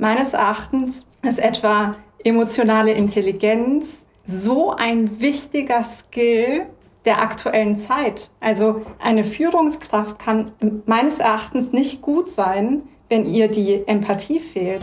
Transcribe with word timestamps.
meines 0.00 0.32
Erachtens 0.32 1.06
ist 1.22 1.38
etwa 1.38 1.94
emotionale 2.24 2.92
Intelligenz 2.92 4.06
so 4.24 4.70
ein 4.70 5.20
wichtiger 5.20 5.84
Skill 5.84 6.62
der 7.04 7.20
aktuellen 7.20 7.76
Zeit. 7.76 8.30
Also 8.40 8.82
eine 8.98 9.24
Führungskraft 9.24 10.18
kann 10.18 10.52
meines 10.86 11.18
Erachtens 11.18 11.72
nicht 11.72 12.00
gut 12.00 12.30
sein, 12.30 12.82
wenn 13.10 13.26
ihr 13.26 13.48
die 13.48 13.86
Empathie 13.86 14.40
fehlt. 14.40 14.82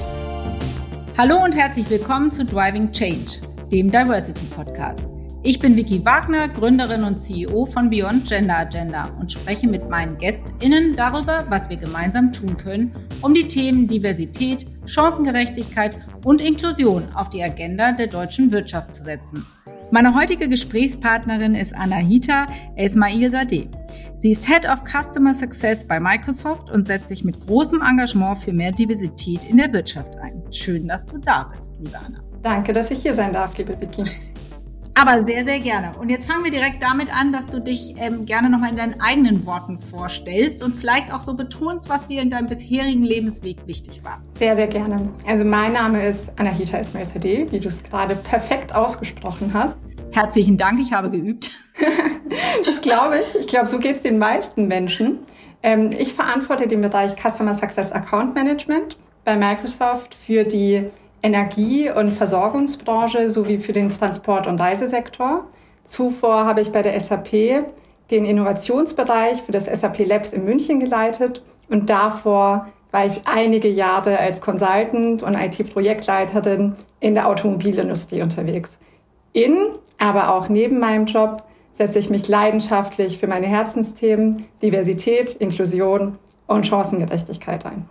Hallo 1.17 1.43
und 1.43 1.55
herzlich 1.55 1.89
willkommen 1.89 2.29
zu 2.29 2.45
Driving 2.45 2.91
Change, 2.91 3.41
dem 3.71 3.89
Diversity 3.89 4.45
Podcast. 4.55 5.03
Ich 5.41 5.57
bin 5.57 5.75
Vicky 5.75 6.03
Wagner, 6.03 6.47
Gründerin 6.47 7.03
und 7.03 7.19
CEO 7.19 7.65
von 7.65 7.89
Beyond 7.89 8.27
Gender 8.27 8.57
Agenda 8.57 9.09
und 9.19 9.31
spreche 9.31 9.67
mit 9.67 9.89
meinen 9.89 10.17
GästInnen 10.17 10.95
darüber, 10.95 11.45
was 11.49 11.69
wir 11.69 11.77
gemeinsam 11.77 12.33
tun 12.33 12.57
können, 12.57 12.93
um 13.21 13.33
die 13.33 13.47
Themen 13.47 13.87
Diversität, 13.87 14.67
Chancengerechtigkeit 14.87 15.99
und 16.25 16.41
Inklusion 16.41 17.07
auf 17.13 17.29
die 17.29 17.43
Agenda 17.43 17.91
der 17.91 18.07
deutschen 18.07 18.51
Wirtschaft 18.51 18.93
zu 18.93 19.03
setzen. 19.03 19.45
Meine 19.89 20.13
heutige 20.13 20.49
Gesprächspartnerin 20.49 21.55
ist 21.55 21.73
Anahita 21.73 22.47
Esmail 22.75 23.29
Sadeh. 23.29 23.69
Sie 24.17 24.31
ist 24.31 24.45
Head 24.45 24.67
of 24.67 24.81
Customer 24.83 25.33
Success 25.33 25.87
bei 25.87 25.99
Microsoft 25.99 26.69
und 26.69 26.87
setzt 26.87 27.07
sich 27.07 27.23
mit 27.23 27.45
großem 27.45 27.81
Engagement 27.81 28.37
für 28.37 28.51
mehr 28.51 28.71
Diversität 28.71 29.39
in 29.49 29.57
der 29.57 29.71
Wirtschaft 29.71 30.17
ein. 30.17 30.43
Schön, 30.51 30.87
dass 30.87 31.05
du 31.05 31.17
da 31.17 31.49
bist, 31.55 31.75
liebe 31.79 31.97
Anna. 32.05 32.19
Danke, 32.41 32.73
dass 32.73 32.91
ich 32.91 33.01
hier 33.01 33.13
sein 33.15 33.31
darf, 33.31 33.57
liebe 33.57 33.79
Vicky. 33.79 34.03
Aber 34.99 35.23
sehr, 35.23 35.45
sehr 35.45 35.59
gerne. 35.59 35.91
Und 35.99 36.09
jetzt 36.09 36.25
fangen 36.25 36.43
wir 36.43 36.49
direkt 36.49 36.81
damit 36.81 37.15
an, 37.15 37.31
dass 37.31 37.45
du 37.45 37.61
dich 37.61 37.93
ähm, 37.99 38.25
gerne 38.25 38.49
nochmal 38.49 38.71
in 38.71 38.77
deinen 38.77 38.99
eigenen 38.99 39.45
Worten 39.45 39.77
vorstellst 39.77 40.63
und 40.63 40.73
vielleicht 40.73 41.13
auch 41.13 41.19
so 41.19 41.35
betonst, 41.35 41.87
was 41.87 42.07
dir 42.07 42.19
in 42.19 42.31
deinem 42.31 42.47
bisherigen 42.47 43.03
Lebensweg 43.03 43.57
wichtig 43.67 44.03
war. 44.03 44.23
Sehr, 44.39 44.55
sehr 44.55 44.65
gerne. 44.65 45.09
Also 45.27 45.45
mein 45.45 45.73
Name 45.73 46.03
ist 46.03 46.31
Anahita 46.39 46.79
Ismail 46.79 47.05
Zadeh, 47.05 47.45
wie 47.51 47.59
du 47.59 47.67
es 47.67 47.83
gerade 47.83 48.15
perfekt 48.15 48.73
ausgesprochen 48.73 49.51
hast. 49.53 49.77
Herzlichen 50.13 50.57
Dank, 50.57 50.79
ich 50.79 50.91
habe 50.91 51.11
geübt. 51.11 51.51
das 52.65 52.81
glaube 52.81 53.19
ich. 53.19 53.35
Ich 53.39 53.45
glaube, 53.45 53.67
so 53.67 53.77
geht 53.77 53.97
es 53.97 54.01
den 54.01 54.17
meisten 54.17 54.67
Menschen. 54.67 55.19
Ähm, 55.61 55.91
ich 55.95 56.13
verantworte 56.15 56.67
den 56.67 56.81
Bereich 56.81 57.13
Customer 57.15 57.53
Success 57.53 57.91
Account 57.91 58.33
Management 58.33 58.97
bei 59.23 59.35
Microsoft 59.35 60.15
für 60.15 60.43
die 60.43 60.89
Energie- 61.21 61.89
und 61.89 62.11
Versorgungsbranche 62.11 63.29
sowie 63.29 63.57
für 63.57 63.73
den 63.73 63.89
Transport- 63.89 64.47
und 64.47 64.59
Reisesektor. 64.59 65.45
Zuvor 65.83 66.45
habe 66.45 66.61
ich 66.61 66.71
bei 66.71 66.81
der 66.81 66.99
SAP 66.99 67.65
den 68.11 68.25
Innovationsbereich 68.25 69.41
für 69.41 69.51
das 69.51 69.65
SAP 69.65 70.05
Labs 70.05 70.33
in 70.33 70.45
München 70.45 70.79
geleitet 70.79 71.43
und 71.69 71.89
davor 71.89 72.67
war 72.91 73.05
ich 73.05 73.21
einige 73.25 73.67
Jahre 73.67 74.17
als 74.17 74.39
Consultant 74.41 75.23
und 75.23 75.35
IT-Projektleiterin 75.35 76.75
in 76.99 77.15
der 77.15 77.27
Automobilindustrie 77.27 78.21
unterwegs. 78.21 78.77
In, 79.33 79.57
aber 79.97 80.33
auch 80.33 80.49
neben 80.49 80.79
meinem 80.79 81.05
Job 81.05 81.43
setze 81.73 81.99
ich 81.99 82.09
mich 82.09 82.27
leidenschaftlich 82.27 83.19
für 83.19 83.27
meine 83.27 83.45
Herzensthemen 83.45 84.45
Diversität, 84.61 85.35
Inklusion 85.35 86.17
und 86.47 86.65
Chancengerechtigkeit 86.65 87.65
ein. 87.65 87.87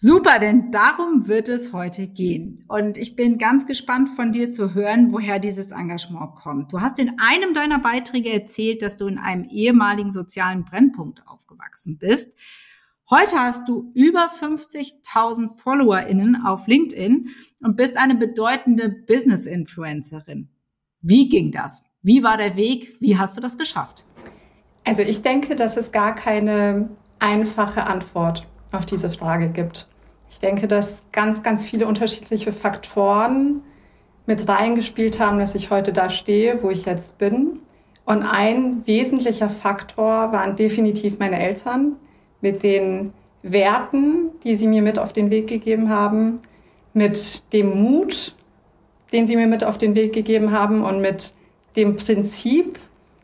Super, 0.00 0.38
denn 0.38 0.70
darum 0.70 1.26
wird 1.26 1.48
es 1.48 1.72
heute 1.72 2.06
gehen. 2.06 2.64
Und 2.68 2.96
ich 2.96 3.16
bin 3.16 3.36
ganz 3.36 3.66
gespannt 3.66 4.08
von 4.08 4.30
dir 4.30 4.52
zu 4.52 4.72
hören, 4.72 5.12
woher 5.12 5.40
dieses 5.40 5.72
Engagement 5.72 6.36
kommt. 6.36 6.72
Du 6.72 6.80
hast 6.80 7.00
in 7.00 7.16
einem 7.18 7.52
deiner 7.52 7.80
Beiträge 7.80 8.32
erzählt, 8.32 8.80
dass 8.80 8.96
du 8.96 9.08
in 9.08 9.18
einem 9.18 9.42
ehemaligen 9.50 10.12
sozialen 10.12 10.64
Brennpunkt 10.64 11.26
aufgewachsen 11.26 11.98
bist. 11.98 12.32
Heute 13.10 13.40
hast 13.40 13.68
du 13.68 13.90
über 13.92 14.26
50.000 14.26 15.58
FollowerInnen 15.58 16.46
auf 16.46 16.68
LinkedIn 16.68 17.30
und 17.64 17.76
bist 17.76 17.96
eine 17.96 18.14
bedeutende 18.14 18.90
Business-Influencerin. 18.90 20.48
Wie 21.00 21.28
ging 21.28 21.50
das? 21.50 21.82
Wie 22.02 22.22
war 22.22 22.36
der 22.36 22.54
Weg? 22.54 22.94
Wie 23.00 23.18
hast 23.18 23.36
du 23.36 23.40
das 23.40 23.58
geschafft? 23.58 24.04
Also 24.84 25.02
ich 25.02 25.22
denke, 25.22 25.56
dass 25.56 25.76
es 25.76 25.90
gar 25.90 26.14
keine 26.14 26.88
einfache 27.18 27.82
Antwort 27.82 28.46
auf 28.70 28.86
diese 28.86 29.10
Frage 29.10 29.48
gibt. 29.48 29.87
Ich 30.30 30.40
denke, 30.40 30.68
dass 30.68 31.02
ganz, 31.12 31.42
ganz 31.42 31.64
viele 31.64 31.86
unterschiedliche 31.86 32.52
Faktoren 32.52 33.62
mit 34.26 34.48
reingespielt 34.48 35.18
haben, 35.18 35.38
dass 35.38 35.54
ich 35.54 35.70
heute 35.70 35.92
da 35.92 36.10
stehe, 36.10 36.62
wo 36.62 36.70
ich 36.70 36.84
jetzt 36.84 37.18
bin. 37.18 37.62
Und 38.04 38.22
ein 38.22 38.86
wesentlicher 38.86 39.48
Faktor 39.50 40.32
waren 40.32 40.56
definitiv 40.56 41.18
meine 41.18 41.38
Eltern 41.38 41.96
mit 42.40 42.62
den 42.62 43.12
Werten, 43.42 44.30
die 44.44 44.56
sie 44.56 44.66
mir 44.66 44.82
mit 44.82 44.98
auf 44.98 45.12
den 45.12 45.30
Weg 45.30 45.46
gegeben 45.46 45.88
haben, 45.88 46.40
mit 46.92 47.52
dem 47.52 47.82
Mut, 47.82 48.34
den 49.12 49.26
sie 49.26 49.36
mir 49.36 49.46
mit 49.46 49.64
auf 49.64 49.78
den 49.78 49.94
Weg 49.94 50.12
gegeben 50.12 50.52
haben 50.52 50.84
und 50.84 51.00
mit 51.00 51.32
dem 51.76 51.96
Prinzip, 51.96 52.78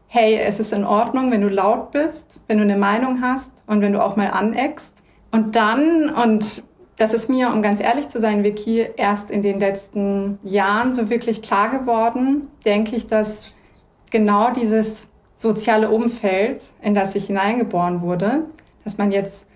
hey, 0.07 0.39
es 0.39 0.61
ist 0.61 0.73
in 0.73 0.85
Ordnung, 0.85 1.31
wenn 1.31 1.41
du 1.41 1.49
laut 1.49 1.91
bist, 1.91 2.41
wenn 2.47 2.59
du 2.59 2.65
eine 2.65 2.77
Meinung 2.77 3.21
hast 3.21 3.53
und 3.67 3.81
wenn 3.81 3.93
du 3.93 4.03
auch 4.03 4.17
mal 4.17 4.29
aneckst. 4.29 4.95
Und 5.33 5.57
dann, 5.57 6.11
und 6.11 6.65
das 6.97 7.13
ist 7.13 7.29
mir, 7.29 7.49
um 7.49 7.63
ganz 7.63 7.81
ehrlich 7.81 8.09
zu 8.09 8.21
sein, 8.21 8.45
Vicky, 8.45 8.87
erst 8.97 9.31
in 9.31 9.43
den 9.43 9.59
letzten 9.59 10.39
Jahren 10.45 10.93
so 10.93 11.11
wirklich 11.11 11.43
klar 11.43 11.71
geworden, 11.71 12.49
denke 12.65 12.95
ich, 12.95 13.07
dass 13.07 13.57
genau 14.11 14.53
dieses 14.53 15.09
soziale 15.35 15.91
Umfeld, 15.91 16.63
in 16.81 16.95
das 16.95 17.15
ich 17.15 17.27
hineingeboren 17.27 18.01
wurde, 18.03 18.45
dass 18.85 18.99
man 18.99 19.11
jetzt 19.11 19.47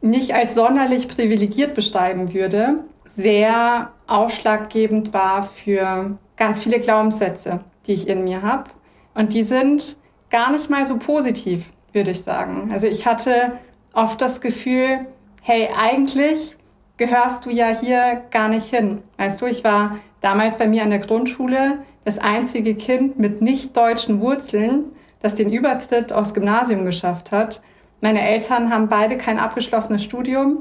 nicht 0.00 0.34
als 0.34 0.54
sonderlich 0.54 1.08
privilegiert 1.08 1.74
beschreiben 1.74 2.34
würde, 2.34 2.84
sehr 3.04 3.92
ausschlaggebend 4.06 5.12
war 5.12 5.44
für 5.44 6.18
ganz 6.36 6.60
viele 6.60 6.80
Glaubenssätze, 6.80 7.60
die 7.86 7.92
ich 7.92 8.08
in 8.08 8.24
mir 8.24 8.42
habe. 8.42 8.70
Und 9.14 9.32
die 9.32 9.42
sind 9.42 9.96
gar 10.30 10.50
nicht 10.50 10.70
mal 10.70 10.86
so 10.86 10.96
positiv, 10.96 11.70
würde 11.92 12.12
ich 12.12 12.22
sagen. 12.22 12.70
Also 12.72 12.86
ich 12.86 13.06
hatte 13.06 13.52
oft 13.92 14.20
das 14.20 14.40
Gefühl, 14.40 15.06
hey, 15.42 15.68
eigentlich 15.76 16.56
gehörst 17.00 17.46
du 17.46 17.50
ja 17.50 17.68
hier 17.68 18.20
gar 18.30 18.48
nicht 18.48 18.68
hin. 18.68 19.02
Weißt 19.16 19.40
du, 19.40 19.46
ich 19.46 19.64
war 19.64 19.98
damals 20.20 20.58
bei 20.58 20.68
mir 20.68 20.82
an 20.82 20.90
der 20.90 20.98
Grundschule 20.98 21.78
das 22.04 22.18
einzige 22.18 22.74
Kind 22.74 23.18
mit 23.18 23.40
nicht 23.40 23.74
deutschen 23.74 24.20
Wurzeln, 24.20 24.92
das 25.22 25.34
den 25.34 25.50
Übertritt 25.50 26.12
aufs 26.12 26.34
Gymnasium 26.34 26.84
geschafft 26.84 27.32
hat. 27.32 27.62
Meine 28.02 28.20
Eltern 28.20 28.70
haben 28.70 28.90
beide 28.90 29.16
kein 29.16 29.38
abgeschlossenes 29.38 30.04
Studium. 30.04 30.58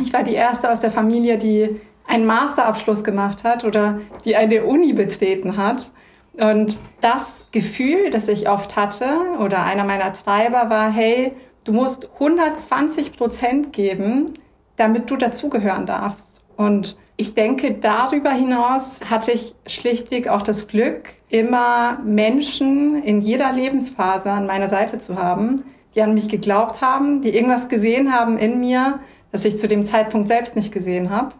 Ich 0.00 0.12
war 0.12 0.24
die 0.24 0.34
erste 0.34 0.72
aus 0.72 0.80
der 0.80 0.90
Familie, 0.90 1.38
die 1.38 1.80
einen 2.04 2.26
Masterabschluss 2.26 3.04
gemacht 3.04 3.44
hat 3.44 3.64
oder 3.64 4.00
die 4.24 4.34
eine 4.34 4.64
Uni 4.64 4.92
betreten 4.92 5.56
hat. 5.56 5.92
Und 6.32 6.80
das 7.00 7.46
Gefühl, 7.52 8.10
das 8.10 8.26
ich 8.26 8.48
oft 8.48 8.74
hatte 8.74 9.08
oder 9.38 9.62
einer 9.62 9.84
meiner 9.84 10.12
Treiber 10.12 10.68
war, 10.68 10.90
hey, 10.90 11.36
Du 11.64 11.72
musst 11.72 12.08
120 12.14 13.12
Prozent 13.12 13.72
geben, 13.72 14.32
damit 14.80 15.10
du 15.10 15.16
dazugehören 15.16 15.86
darfst. 15.86 16.40
Und 16.56 16.96
ich 17.16 17.34
denke, 17.34 17.74
darüber 17.74 18.30
hinaus 18.30 19.00
hatte 19.08 19.30
ich 19.30 19.54
schlichtweg 19.66 20.28
auch 20.28 20.42
das 20.42 20.68
Glück, 20.68 21.12
immer 21.28 21.98
Menschen 22.02 23.02
in 23.02 23.20
jeder 23.20 23.52
Lebensphase 23.52 24.30
an 24.30 24.46
meiner 24.46 24.68
Seite 24.68 24.98
zu 24.98 25.22
haben, 25.22 25.64
die 25.94 26.02
an 26.02 26.14
mich 26.14 26.28
geglaubt 26.28 26.80
haben, 26.80 27.20
die 27.20 27.34
irgendwas 27.34 27.68
gesehen 27.68 28.12
haben 28.12 28.38
in 28.38 28.58
mir, 28.58 29.00
das 29.32 29.44
ich 29.44 29.58
zu 29.58 29.68
dem 29.68 29.84
Zeitpunkt 29.84 30.28
selbst 30.28 30.56
nicht 30.56 30.72
gesehen 30.72 31.10
habe 31.10 31.34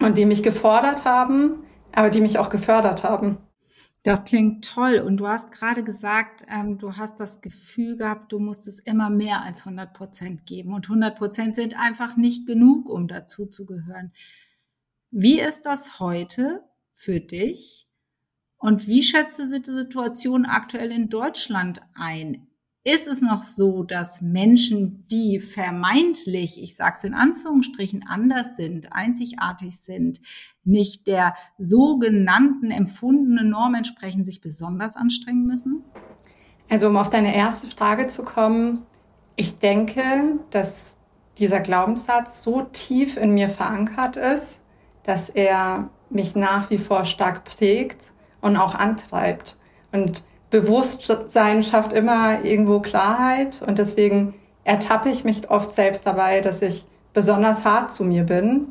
und 0.00 0.18
die 0.18 0.26
mich 0.26 0.42
gefordert 0.42 1.04
haben, 1.04 1.64
aber 1.92 2.10
die 2.10 2.20
mich 2.20 2.38
auch 2.38 2.50
gefördert 2.50 3.04
haben. 3.04 3.38
Das 4.02 4.24
klingt 4.24 4.64
toll. 4.64 4.98
Und 4.98 5.18
du 5.18 5.28
hast 5.28 5.52
gerade 5.52 5.84
gesagt, 5.84 6.44
ähm, 6.48 6.78
du 6.78 6.96
hast 6.96 7.20
das 7.20 7.42
Gefühl 7.42 7.96
gehabt, 7.96 8.32
du 8.32 8.38
musst 8.38 8.66
es 8.66 8.80
immer 8.80 9.10
mehr 9.10 9.42
als 9.42 9.60
100 9.60 9.92
Prozent 9.92 10.46
geben. 10.46 10.72
Und 10.72 10.86
100 10.86 11.18
Prozent 11.18 11.56
sind 11.56 11.78
einfach 11.78 12.16
nicht 12.16 12.46
genug, 12.46 12.88
um 12.88 13.08
dazu 13.08 13.46
zu 13.46 13.66
gehören. 13.66 14.12
Wie 15.10 15.40
ist 15.40 15.66
das 15.66 16.00
heute 16.00 16.62
für 16.92 17.20
dich? 17.20 17.88
Und 18.56 18.88
wie 18.88 19.02
schätzt 19.02 19.38
du 19.38 19.42
die 19.42 19.72
Situation 19.72 20.46
aktuell 20.46 20.92
in 20.92 21.08
Deutschland 21.08 21.80
ein? 21.94 22.49
Ist 22.82 23.06
es 23.06 23.20
noch 23.20 23.42
so, 23.42 23.82
dass 23.82 24.22
Menschen, 24.22 25.06
die 25.10 25.38
vermeintlich, 25.38 26.62
ich 26.62 26.76
sage 26.76 26.96
es 26.96 27.04
in 27.04 27.14
Anführungsstrichen, 27.14 28.04
anders 28.08 28.56
sind, 28.56 28.92
einzigartig 28.92 29.78
sind, 29.78 30.20
nicht 30.64 31.06
der 31.06 31.34
sogenannten 31.58 32.70
empfundenen 32.70 33.50
Norm 33.50 33.74
entsprechen, 33.74 34.24
sich 34.24 34.40
besonders 34.40 34.96
anstrengen 34.96 35.46
müssen? 35.46 35.84
Also 36.70 36.88
um 36.88 36.96
auf 36.96 37.10
deine 37.10 37.34
erste 37.34 37.66
Frage 37.66 38.06
zu 38.06 38.22
kommen, 38.22 38.86
ich 39.36 39.58
denke, 39.58 40.38
dass 40.50 40.96
dieser 41.38 41.60
Glaubenssatz 41.60 42.42
so 42.42 42.62
tief 42.62 43.16
in 43.16 43.34
mir 43.34 43.48
verankert 43.48 44.16
ist, 44.16 44.60
dass 45.02 45.28
er 45.28 45.90
mich 46.10 46.34
nach 46.34 46.70
wie 46.70 46.78
vor 46.78 47.04
stark 47.04 47.44
prägt 47.44 48.12
und 48.40 48.56
auch 48.56 48.74
antreibt. 48.74 49.58
Und 49.92 50.24
Bewusstsein 50.50 51.62
schafft 51.62 51.92
immer 51.92 52.44
irgendwo 52.44 52.80
Klarheit 52.80 53.62
und 53.66 53.78
deswegen 53.78 54.34
ertappe 54.64 55.08
ich 55.08 55.24
mich 55.24 55.48
oft 55.50 55.74
selbst 55.74 56.06
dabei, 56.06 56.40
dass 56.40 56.60
ich 56.60 56.86
besonders 57.12 57.64
hart 57.64 57.92
zu 57.92 58.04
mir 58.04 58.24
bin, 58.24 58.68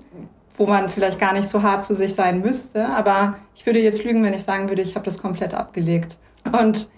wo 0.58 0.68
man 0.68 0.90
vielleicht 0.90 1.20
gar 1.20 1.34
nicht 1.34 1.48
so 1.48 1.64
hart 1.64 1.84
zu 1.84 1.94
sich 1.94 2.14
sein 2.14 2.42
müsste. 2.42 2.88
Aber 2.88 3.36
ich 3.56 3.66
würde 3.66 3.80
jetzt 3.80 4.04
lügen, 4.04 4.24
wenn 4.24 4.34
ich 4.34 4.44
sagen 4.44 4.70
würde, 4.70 4.82
ich 4.82 4.96
habe 4.96 5.06
das 5.06 5.18
komplett 5.18 5.54
abgelegt. 5.54 6.18
Und 6.52 6.90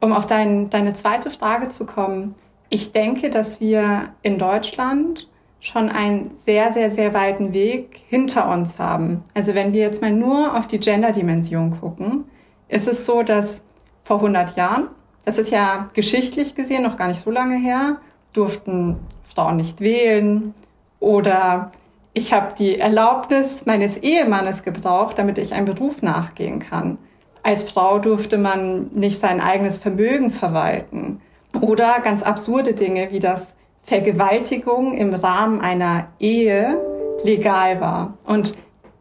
um 0.00 0.12
auf 0.12 0.26
dein, 0.26 0.70
deine 0.70 0.92
zweite 0.92 1.30
Frage 1.30 1.70
zu 1.70 1.86
kommen, 1.86 2.34
ich 2.68 2.92
denke, 2.92 3.30
dass 3.30 3.60
wir 3.60 4.10
in 4.22 4.38
Deutschland 4.38 5.28
schon 5.60 5.88
einen 5.88 6.30
sehr, 6.36 6.70
sehr, 6.70 6.90
sehr 6.90 7.14
weiten 7.14 7.52
Weg 7.52 8.00
hinter 8.06 8.50
uns 8.50 8.78
haben. 8.78 9.24
Also 9.34 9.54
wenn 9.54 9.72
wir 9.72 9.80
jetzt 9.80 10.02
mal 10.02 10.12
nur 10.12 10.56
auf 10.56 10.68
die 10.68 10.78
Gender-Dimension 10.78 11.80
gucken, 11.80 12.24
ist 12.68 12.86
es 12.86 13.06
so, 13.06 13.22
dass 13.22 13.62
vor 14.08 14.16
100 14.16 14.56
Jahren, 14.56 14.88
das 15.26 15.36
ist 15.36 15.50
ja 15.50 15.90
geschichtlich 15.92 16.54
gesehen 16.54 16.82
noch 16.82 16.96
gar 16.96 17.08
nicht 17.08 17.20
so 17.20 17.30
lange 17.30 17.58
her, 17.58 17.98
durften 18.32 18.96
Frauen 19.22 19.58
nicht 19.58 19.82
wählen 19.82 20.54
oder 20.98 21.72
ich 22.14 22.32
habe 22.32 22.54
die 22.58 22.78
Erlaubnis 22.78 23.66
meines 23.66 23.98
Ehemannes 23.98 24.62
gebraucht, 24.62 25.18
damit 25.18 25.36
ich 25.36 25.52
einen 25.52 25.66
Beruf 25.66 26.00
nachgehen 26.00 26.58
kann. 26.58 26.96
Als 27.42 27.64
Frau 27.64 27.98
durfte 27.98 28.38
man 28.38 28.88
nicht 28.94 29.20
sein 29.20 29.42
eigenes 29.42 29.76
Vermögen 29.76 30.30
verwalten. 30.30 31.20
Oder 31.60 32.00
ganz 32.00 32.22
absurde 32.22 32.72
Dinge 32.72 33.08
wie 33.12 33.20
das 33.20 33.54
Vergewaltigung 33.82 34.96
im 34.96 35.12
Rahmen 35.12 35.60
einer 35.60 36.08
Ehe 36.18 36.80
legal 37.24 37.80
war. 37.82 38.14
Und 38.24 38.54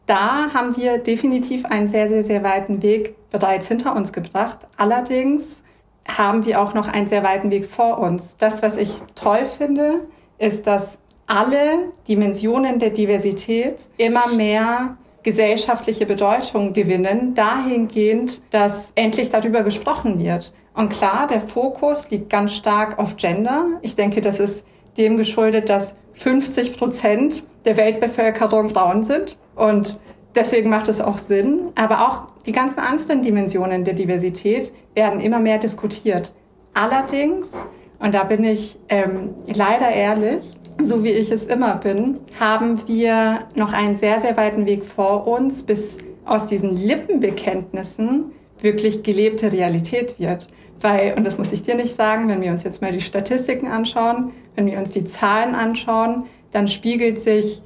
da 0.06 0.54
haben 0.54 0.76
wir 0.76 0.98
definitiv 0.98 1.66
einen 1.66 1.88
sehr, 1.88 2.10
sehr, 2.10 2.26
sehr 2.26 2.44
weiten 2.44 2.84
Weg 2.84 3.16
bereits 3.32 3.68
hinter 3.68 3.96
uns 3.96 4.14
gebracht. 4.14 4.60
Allerdings 4.78 5.62
haben 6.08 6.46
wir 6.46 6.62
auch 6.62 6.74
noch 6.74 6.88
einen 6.88 7.08
sehr 7.08 7.24
weiten 7.24 7.52
Weg 7.52 7.66
vor 7.66 8.00
uns. 8.00 8.38
Das, 8.38 8.64
was 8.64 8.78
ich 8.78 9.02
toll 9.16 9.46
finde, 9.46 10.08
ist, 10.38 10.68
dass 10.68 11.00
alle 11.26 11.92
Dimensionen 12.08 12.80
der 12.80 12.92
Diversität 12.92 13.80
immer 13.98 14.28
mehr 14.28 14.98
gesellschaftliche 15.24 16.06
Bedeutung 16.06 16.72
gewinnen, 16.72 17.34
dahingehend, 17.36 18.42
dass 18.50 18.94
endlich 18.96 19.30
darüber 19.30 19.64
gesprochen 19.64 20.20
wird. 20.20 20.54
Und 20.74 20.90
klar, 20.90 21.28
der 21.28 21.42
Fokus 21.42 22.10
liegt 22.10 22.30
ganz 22.30 22.54
stark 22.54 22.98
auf 22.98 23.18
Gender. 23.18 23.66
Ich 23.82 23.98
denke, 23.98 24.22
das 24.22 24.40
ist 24.40 24.64
dem 24.96 25.18
geschuldet, 25.18 25.70
dass 25.70 25.96
50 26.14 26.78
Prozent 26.78 27.44
der 27.66 27.76
Weltbevölkerung 27.76 28.70
Frauen 28.70 29.04
sind. 29.04 29.38
Und 29.56 30.00
deswegen 30.36 30.70
macht 30.70 30.88
es 30.88 31.02
auch 31.02 31.18
Sinn. 31.18 31.72
Aber 31.76 32.08
auch 32.08 32.44
die 32.46 32.52
ganzen 32.52 32.80
anderen 32.80 33.24
Dimensionen 33.24 33.84
der 33.84 33.94
Diversität 33.94 34.74
werden 34.96 35.20
immer 35.20 35.40
mehr 35.40 35.58
diskutiert. 35.58 36.34
Allerdings, 36.74 37.52
und 38.00 38.14
da 38.14 38.24
bin 38.24 38.44
ich 38.44 38.78
ähm, 38.90 39.34
leider 39.48 39.90
ehrlich, 39.90 40.56
so 40.82 41.04
wie 41.04 41.10
ich 41.10 41.32
es 41.32 41.46
immer 41.48 41.76
bin, 41.76 42.20
haben 42.40 42.88
wir 42.88 43.48
noch 43.56 43.74
einen 43.74 43.96
sehr, 43.96 44.22
sehr 44.22 44.38
weiten 44.38 44.66
Weg 44.66 44.86
vor 44.86 45.28
uns, 45.28 45.64
bis 45.64 45.98
aus 46.26 46.46
diesen 46.46 46.76
Lippenbekenntnissen 46.76 48.32
wirklich 48.62 49.04
gelebte 49.04 49.52
Realität 49.52 50.20
wird. 50.20 50.48
Weil, 50.82 51.16
und 51.18 51.24
das 51.24 51.38
muss 51.38 51.52
ich 51.52 51.64
dir 51.64 51.76
nicht 51.76 51.96
sagen, 51.96 52.28
wenn 52.30 52.42
wir 52.42 52.52
uns 52.52 52.64
jetzt 52.64 52.82
mal 52.82 52.92
die 52.92 53.02
Statistiken 53.02 53.68
anschauen, 53.68 54.32
wenn 54.56 54.68
wir 54.68 54.78
uns 54.78 54.92
die 54.92 55.06
Zahlen 55.06 55.56
anschauen, 55.56 56.26
dann 56.52 56.68
spiegelt 56.68 57.20
sich 57.20 57.62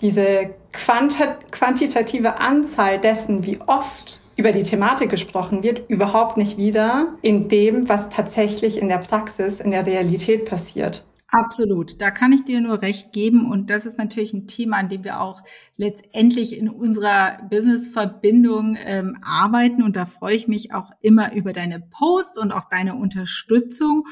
diese 0.00 0.50
quantitative 0.76 2.38
Anzahl 2.40 3.00
dessen, 3.00 3.44
wie 3.44 3.60
oft 3.66 4.20
über 4.36 4.52
die 4.52 4.62
Thematik 4.62 5.10
gesprochen 5.10 5.62
wird, 5.62 5.88
überhaupt 5.88 6.36
nicht 6.36 6.58
wieder 6.58 7.16
in 7.22 7.48
dem, 7.48 7.88
was 7.88 8.08
tatsächlich 8.10 8.78
in 8.78 8.88
der 8.88 8.98
Praxis, 8.98 9.60
in 9.60 9.70
der 9.70 9.86
Realität 9.86 10.44
passiert. 10.44 11.06
Absolut, 11.28 12.00
da 12.00 12.12
kann 12.12 12.32
ich 12.32 12.44
dir 12.44 12.60
nur 12.60 12.82
recht 12.82 13.12
geben 13.12 13.50
und 13.50 13.68
das 13.68 13.84
ist 13.84 13.98
natürlich 13.98 14.32
ein 14.32 14.46
Thema, 14.46 14.76
an 14.76 14.88
dem 14.88 15.02
wir 15.02 15.20
auch 15.20 15.42
letztendlich 15.76 16.56
in 16.56 16.68
unserer 16.68 17.42
Business-Verbindung 17.50 18.76
ähm, 18.78 19.18
arbeiten 19.22 19.82
und 19.82 19.96
da 19.96 20.06
freue 20.06 20.36
ich 20.36 20.46
mich 20.46 20.72
auch 20.72 20.92
immer 21.00 21.34
über 21.34 21.52
deine 21.52 21.80
Posts 21.80 22.38
und 22.38 22.52
auch 22.52 22.68
deine 22.70 22.94
Unterstützung. 22.94 24.04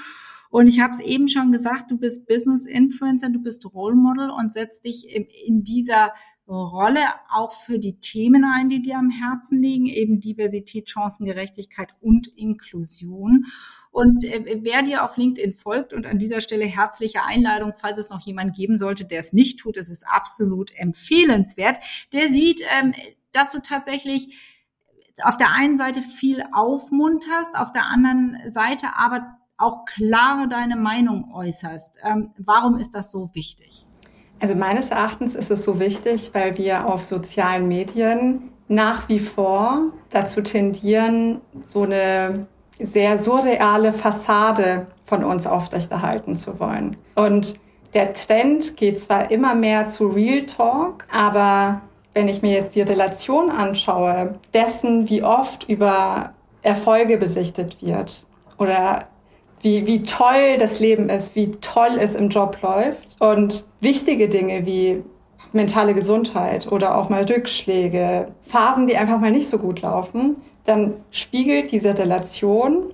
Und 0.50 0.66
ich 0.66 0.80
habe 0.80 0.92
es 0.94 1.00
eben 1.00 1.28
schon 1.28 1.52
gesagt, 1.52 1.90
du 1.90 1.98
bist 1.98 2.26
Business 2.26 2.66
Influencer, 2.66 3.28
du 3.28 3.40
bist 3.40 3.64
Role 3.72 3.96
Model 3.96 4.30
und 4.30 4.52
setzt 4.52 4.84
dich 4.84 5.08
in, 5.08 5.26
in 5.46 5.62
dieser 5.62 6.12
Rolle 6.46 7.00
auch 7.30 7.52
für 7.52 7.78
die 7.78 8.00
Themen 8.00 8.44
ein, 8.44 8.68
die 8.68 8.82
dir 8.82 8.98
am 8.98 9.10
Herzen 9.10 9.58
liegen, 9.58 9.86
eben 9.86 10.20
Diversität, 10.20 10.90
Chancengerechtigkeit 10.90 11.94
und 12.00 12.26
Inklusion. 12.36 13.46
Und 13.90 14.24
äh, 14.24 14.58
wer 14.62 14.82
dir 14.82 15.04
auf 15.04 15.16
LinkedIn 15.16 15.54
folgt 15.54 15.92
und 15.92 16.06
an 16.06 16.18
dieser 16.18 16.40
Stelle 16.40 16.66
herzliche 16.66 17.24
Einladung, 17.24 17.72
falls 17.74 17.98
es 17.98 18.10
noch 18.10 18.20
jemand 18.20 18.54
geben 18.54 18.76
sollte, 18.76 19.06
der 19.06 19.20
es 19.20 19.32
nicht 19.32 19.58
tut, 19.58 19.76
es 19.76 19.88
ist 19.88 20.06
absolut 20.06 20.72
empfehlenswert, 20.76 21.78
der 22.12 22.28
sieht, 22.28 22.60
ähm, 22.78 22.92
dass 23.32 23.50
du 23.52 23.60
tatsächlich 23.60 24.36
auf 25.22 25.36
der 25.36 25.52
einen 25.52 25.76
Seite 25.76 26.02
viel 26.02 26.42
aufmunterst, 26.52 27.56
auf 27.56 27.72
der 27.72 27.86
anderen 27.86 28.38
Seite 28.46 28.96
aber 28.96 29.38
auch 29.56 29.84
klar 29.84 30.48
deine 30.48 30.76
Meinung 30.76 31.32
äußerst. 31.32 31.98
Ähm, 32.02 32.34
warum 32.36 32.78
ist 32.78 32.94
das 32.94 33.10
so 33.10 33.30
wichtig? 33.34 33.86
Also 34.44 34.56
meines 34.56 34.90
Erachtens 34.90 35.34
ist 35.34 35.50
es 35.50 35.64
so 35.64 35.80
wichtig, 35.80 36.32
weil 36.34 36.58
wir 36.58 36.86
auf 36.86 37.02
sozialen 37.02 37.66
Medien 37.66 38.50
nach 38.68 39.08
wie 39.08 39.18
vor 39.18 39.84
dazu 40.10 40.42
tendieren, 40.42 41.40
so 41.62 41.84
eine 41.84 42.46
sehr 42.78 43.16
surreale 43.16 43.94
Fassade 43.94 44.86
von 45.06 45.24
uns 45.24 45.46
aufrechterhalten 45.46 46.36
zu 46.36 46.60
wollen. 46.60 46.98
Und 47.14 47.58
der 47.94 48.12
Trend 48.12 48.76
geht 48.76 49.00
zwar 49.00 49.30
immer 49.30 49.54
mehr 49.54 49.86
zu 49.86 50.08
Real 50.08 50.44
Talk, 50.44 51.06
aber 51.10 51.80
wenn 52.12 52.28
ich 52.28 52.42
mir 52.42 52.52
jetzt 52.52 52.74
die 52.74 52.82
Relation 52.82 53.48
anschaue, 53.50 54.38
dessen, 54.52 55.08
wie 55.08 55.22
oft 55.22 55.70
über 55.70 56.34
Erfolge 56.60 57.16
berichtet 57.16 57.78
wird 57.80 58.26
oder 58.58 59.06
wie, 59.64 59.86
wie 59.86 60.02
toll 60.02 60.58
das 60.58 60.78
Leben 60.78 61.08
ist, 61.08 61.34
wie 61.34 61.50
toll 61.50 61.96
es 61.98 62.14
im 62.14 62.28
Job 62.28 62.58
läuft 62.60 63.16
und 63.18 63.64
wichtige 63.80 64.28
Dinge 64.28 64.66
wie 64.66 65.02
mentale 65.54 65.94
Gesundheit 65.94 66.70
oder 66.70 66.98
auch 66.98 67.08
mal 67.08 67.24
Rückschläge, 67.24 68.26
Phasen, 68.46 68.86
die 68.86 68.98
einfach 68.98 69.18
mal 69.18 69.30
nicht 69.30 69.48
so 69.48 69.58
gut 69.58 69.80
laufen, 69.80 70.36
dann 70.66 70.92
spiegelt 71.10 71.72
diese 71.72 71.96
Relation 71.96 72.92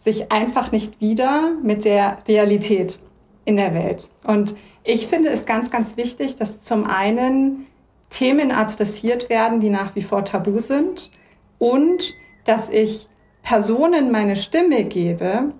sich 0.00 0.30
einfach 0.30 0.72
nicht 0.72 1.00
wieder 1.00 1.52
mit 1.62 1.86
der 1.86 2.18
Realität 2.28 2.98
in 3.46 3.56
der 3.56 3.72
Welt. 3.74 4.06
Und 4.24 4.56
ich 4.84 5.06
finde 5.06 5.30
es 5.30 5.46
ganz, 5.46 5.70
ganz 5.70 5.96
wichtig, 5.96 6.36
dass 6.36 6.60
zum 6.60 6.84
einen 6.84 7.66
Themen 8.10 8.52
adressiert 8.52 9.30
werden, 9.30 9.60
die 9.60 9.70
nach 9.70 9.94
wie 9.94 10.02
vor 10.02 10.24
tabu 10.26 10.58
sind 10.58 11.10
und 11.58 12.14
dass 12.44 12.68
ich 12.68 13.08
Personen 13.42 14.10
meine 14.10 14.36
Stimme 14.36 14.84
gebe, 14.84 15.52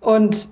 und 0.00 0.48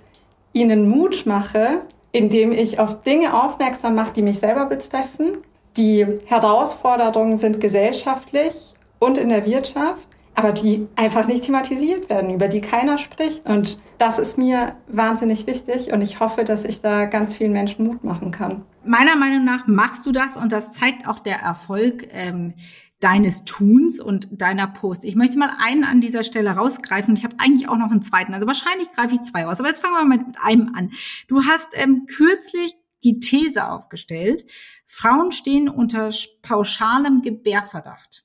ihnen 0.52 0.88
Mut 0.88 1.26
mache, 1.26 1.82
indem 2.12 2.52
ich 2.52 2.78
auf 2.78 3.02
Dinge 3.02 3.34
aufmerksam 3.34 3.94
mache, 3.94 4.12
die 4.14 4.22
mich 4.22 4.38
selber 4.38 4.66
betreffen. 4.66 5.38
Die 5.76 6.06
Herausforderungen 6.24 7.36
sind 7.36 7.60
gesellschaftlich 7.60 8.74
und 8.98 9.18
in 9.18 9.28
der 9.28 9.46
Wirtschaft, 9.46 10.08
aber 10.34 10.52
die 10.52 10.86
einfach 10.96 11.26
nicht 11.26 11.44
thematisiert 11.44 12.08
werden, 12.10 12.30
über 12.30 12.48
die 12.48 12.60
keiner 12.60 12.98
spricht. 12.98 13.48
Und 13.48 13.80
das 13.98 14.18
ist 14.18 14.38
mir 14.38 14.76
wahnsinnig 14.86 15.46
wichtig 15.46 15.92
und 15.92 16.00
ich 16.00 16.20
hoffe, 16.20 16.44
dass 16.44 16.64
ich 16.64 16.80
da 16.80 17.04
ganz 17.04 17.34
vielen 17.34 17.52
Menschen 17.52 17.86
Mut 17.86 18.04
machen 18.04 18.30
kann. 18.30 18.64
Meiner 18.84 19.16
Meinung 19.16 19.44
nach 19.44 19.66
machst 19.66 20.06
du 20.06 20.12
das 20.12 20.36
und 20.36 20.52
das 20.52 20.72
zeigt 20.72 21.06
auch 21.06 21.20
der 21.20 21.40
Erfolg. 21.40 22.08
Ähm 22.12 22.54
deines 23.00 23.44
Tuns 23.44 24.00
und 24.00 24.28
deiner 24.30 24.66
Post. 24.66 25.04
Ich 25.04 25.14
möchte 25.14 25.38
mal 25.38 25.52
einen 25.58 25.84
an 25.84 26.00
dieser 26.00 26.24
Stelle 26.24 26.50
rausgreifen. 26.50 27.14
Ich 27.14 27.24
habe 27.24 27.36
eigentlich 27.38 27.68
auch 27.68 27.76
noch 27.76 27.90
einen 27.90 28.02
zweiten. 28.02 28.34
Also 28.34 28.46
wahrscheinlich 28.46 28.90
greife 28.90 29.14
ich 29.14 29.22
zwei 29.22 29.46
aus. 29.46 29.60
Aber 29.60 29.68
jetzt 29.68 29.80
fangen 29.80 29.94
wir 29.94 30.04
mal 30.04 30.18
mit 30.18 30.36
einem 30.42 30.74
an. 30.74 30.90
Du 31.28 31.44
hast 31.44 31.68
ähm, 31.74 32.06
kürzlich 32.06 32.74
die 33.04 33.20
These 33.20 33.68
aufgestellt, 33.68 34.44
Frauen 34.86 35.32
stehen 35.32 35.68
unter 35.68 36.10
pauschalem 36.42 37.22
Gebärverdacht. 37.22 38.24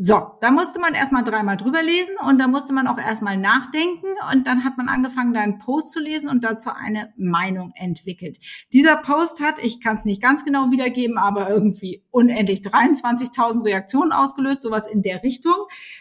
So, 0.00 0.30
da 0.40 0.52
musste 0.52 0.78
man 0.78 0.94
erstmal 0.94 1.24
dreimal 1.24 1.56
drüber 1.56 1.82
lesen 1.82 2.14
und 2.24 2.38
da 2.38 2.46
musste 2.46 2.72
man 2.72 2.86
auch 2.86 2.98
erstmal 2.98 3.36
nachdenken 3.36 4.06
und 4.32 4.46
dann 4.46 4.62
hat 4.62 4.78
man 4.78 4.88
angefangen, 4.88 5.34
deinen 5.34 5.58
Post 5.58 5.90
zu 5.90 5.98
lesen 5.98 6.28
und 6.28 6.44
dazu 6.44 6.70
eine 6.70 7.12
Meinung 7.16 7.72
entwickelt. 7.74 8.38
Dieser 8.72 8.96
Post 8.98 9.40
hat, 9.40 9.58
ich 9.58 9.80
kann 9.80 9.96
es 9.96 10.04
nicht 10.04 10.22
ganz 10.22 10.44
genau 10.44 10.70
wiedergeben, 10.70 11.18
aber 11.18 11.50
irgendwie 11.50 12.04
unendlich 12.12 12.60
23.000 12.60 13.64
Reaktionen 13.64 14.12
ausgelöst, 14.12 14.62
sowas 14.62 14.86
in 14.86 15.02
der 15.02 15.24
Richtung. 15.24 15.56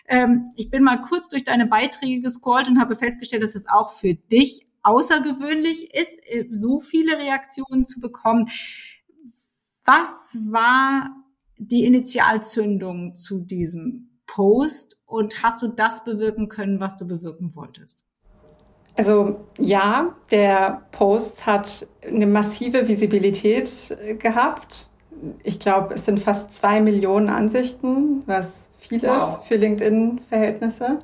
Ähm, 0.08 0.51
ich 0.56 0.70
bin 0.70 0.84
mal 0.84 1.01
kurz 1.01 1.30
durch 1.30 1.44
deine 1.44 1.66
Beiträge 1.66 2.22
gescrollt 2.22 2.68
und 2.68 2.80
habe 2.80 2.96
festgestellt, 2.96 3.42
dass 3.42 3.56
es 3.56 3.68
auch 3.68 3.94
für 3.94 4.13
dich 4.13 4.68
außergewöhnlich 4.84 5.96
ist, 5.96 6.20
äh, 6.27 6.46
so 6.51 6.80
viele 6.80 7.18
Reaktionen 7.18 7.88
zu 7.88 8.00
bekommen. 8.00 8.48
Was 9.86 10.38
war 10.39 11.16
die 11.57 11.85
Initialzündung 11.85 13.15
zu 13.15 13.39
diesem 13.39 14.09
Post 14.25 14.97
und 15.05 15.43
hast 15.43 15.61
du 15.61 15.67
das 15.67 16.03
bewirken 16.03 16.49
können, 16.49 16.79
was 16.79 16.97
du 16.97 17.07
bewirken 17.07 17.55
wolltest? 17.55 18.05
Also 18.95 19.41
ja, 19.57 20.15
der 20.31 20.87
Post 20.91 21.45
hat 21.45 21.87
eine 22.05 22.25
massive 22.25 22.87
Visibilität 22.87 23.95
äh, 24.01 24.15
gehabt, 24.15 24.89
ich 25.43 25.59
glaube, 25.59 25.93
es 25.95 26.05
sind 26.05 26.19
fast 26.19 26.53
zwei 26.53 26.81
Millionen 26.81 27.29
Ansichten, 27.29 28.23
was 28.25 28.69
viel 28.77 29.03
ist 29.03 29.09
wow. 29.09 29.45
für 29.47 29.55
LinkedIn-Verhältnisse. 29.55 30.99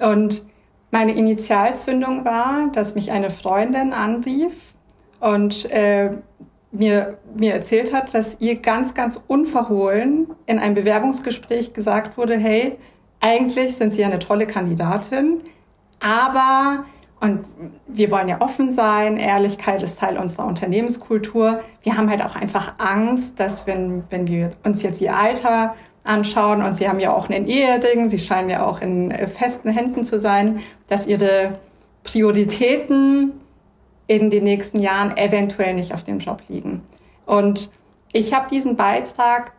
Und 0.00 0.46
meine 0.90 1.14
Initialzündung 1.14 2.24
war, 2.24 2.70
dass 2.72 2.94
mich 2.94 3.10
eine 3.10 3.30
Freundin 3.30 3.92
anrief 3.92 4.74
und 5.20 5.70
äh, 5.70 6.16
mir, 6.72 7.18
mir 7.36 7.52
erzählt 7.52 7.92
hat, 7.92 8.14
dass 8.14 8.38
ihr 8.40 8.56
ganz, 8.56 8.94
ganz 8.94 9.20
unverhohlen 9.28 10.28
in 10.46 10.58
einem 10.58 10.74
Bewerbungsgespräch 10.74 11.74
gesagt 11.74 12.16
wurde, 12.16 12.36
hey, 12.36 12.76
eigentlich 13.20 13.76
sind 13.76 13.92
Sie 13.92 14.04
eine 14.04 14.18
tolle 14.18 14.46
Kandidatin, 14.46 15.42
aber, 16.00 16.84
und 17.20 17.44
wir 17.86 18.10
wollen 18.10 18.28
ja 18.28 18.40
offen 18.40 18.72
sein, 18.72 19.16
Ehrlichkeit 19.16 19.82
ist 19.82 20.00
Teil 20.00 20.18
unserer 20.18 20.46
Unternehmenskultur. 20.46 21.60
Wir 21.82 21.96
haben 21.96 22.10
halt 22.10 22.22
auch 22.22 22.34
einfach 22.34 22.74
Angst, 22.78 23.38
dass 23.38 23.66
wenn, 23.66 24.02
wenn 24.10 24.26
wir 24.26 24.52
uns 24.64 24.82
jetzt 24.82 25.00
Ihr 25.00 25.16
Alter 25.16 25.76
anschauen 26.02 26.62
und 26.62 26.76
Sie 26.76 26.88
haben 26.88 26.98
ja 26.98 27.14
auch 27.14 27.28
einen 27.28 27.46
Ehering, 27.46 28.10
Sie 28.10 28.18
scheinen 28.18 28.50
ja 28.50 28.66
auch 28.66 28.80
in 28.80 29.12
festen 29.28 29.70
Händen 29.70 30.04
zu 30.04 30.18
sein, 30.18 30.60
dass 30.88 31.06
Ihre 31.06 31.52
Prioritäten 32.02 33.41
in 34.06 34.30
den 34.30 34.44
nächsten 34.44 34.80
Jahren 34.80 35.16
eventuell 35.16 35.74
nicht 35.74 35.94
auf 35.94 36.04
dem 36.04 36.18
Job 36.18 36.42
liegen. 36.48 36.82
Und 37.26 37.70
ich 38.12 38.34
habe 38.34 38.48
diesen 38.48 38.76
Beitrag 38.76 39.52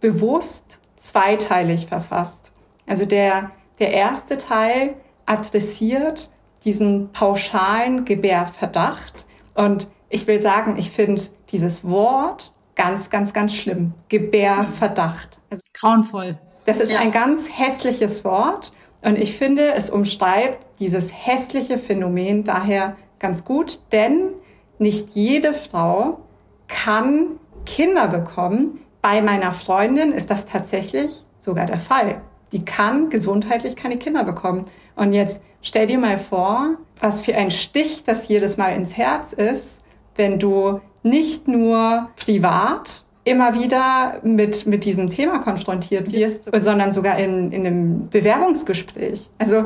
bewusst 0.00 0.80
zweiteilig 0.96 1.86
verfasst. 1.86 2.52
Also 2.86 3.06
der, 3.06 3.50
der 3.78 3.92
erste 3.92 4.38
Teil 4.38 4.94
adressiert 5.24 6.30
diesen 6.64 7.12
pauschalen 7.12 8.04
Gebärverdacht. 8.04 9.26
Und 9.54 9.90
ich 10.08 10.26
will 10.26 10.40
sagen, 10.40 10.76
ich 10.76 10.90
finde 10.90 11.22
dieses 11.50 11.84
Wort 11.84 12.52
ganz, 12.74 13.10
ganz, 13.10 13.32
ganz 13.32 13.54
schlimm. 13.54 13.92
Gebärverdacht. 14.08 15.38
Also, 15.50 15.62
Grauenvoll. 15.72 16.38
Das 16.66 16.80
ist 16.80 16.92
ja. 16.92 16.98
ein 16.98 17.12
ganz 17.12 17.48
hässliches 17.56 18.24
Wort. 18.24 18.72
Und 19.02 19.16
ich 19.16 19.36
finde, 19.36 19.74
es 19.74 19.90
umschreibt 19.90 20.66
dieses 20.80 21.12
hässliche 21.12 21.78
Phänomen 21.78 22.44
daher 22.44 22.96
ganz 23.18 23.44
gut, 23.44 23.80
denn 23.92 24.30
nicht 24.78 25.10
jede 25.10 25.54
Frau 25.54 26.20
kann 26.68 27.38
Kinder 27.64 28.08
bekommen. 28.08 28.80
Bei 29.02 29.22
meiner 29.22 29.52
Freundin 29.52 30.12
ist 30.12 30.30
das 30.30 30.46
tatsächlich 30.46 31.24
sogar 31.38 31.66
der 31.66 31.78
Fall. 31.78 32.20
Die 32.52 32.64
kann 32.64 33.10
gesundheitlich 33.10 33.76
keine 33.76 33.96
Kinder 33.96 34.24
bekommen. 34.24 34.66
Und 34.94 35.12
jetzt 35.12 35.40
stell 35.62 35.86
dir 35.86 35.98
mal 35.98 36.18
vor, 36.18 36.76
was 37.00 37.20
für 37.20 37.34
ein 37.34 37.50
Stich 37.50 38.04
das 38.04 38.28
jedes 38.28 38.56
Mal 38.56 38.74
ins 38.74 38.96
Herz 38.96 39.32
ist, 39.32 39.80
wenn 40.14 40.38
du 40.38 40.80
nicht 41.02 41.46
nur 41.46 42.08
privat 42.16 43.04
immer 43.24 43.54
wieder 43.54 44.20
mit, 44.22 44.66
mit 44.66 44.84
diesem 44.84 45.10
Thema 45.10 45.40
konfrontiert 45.40 46.12
wirst, 46.12 46.48
sondern 46.56 46.92
sogar 46.92 47.18
in, 47.18 47.50
in 47.50 47.66
einem 47.66 48.08
Bewerbungsgespräch. 48.08 49.28
Also 49.38 49.64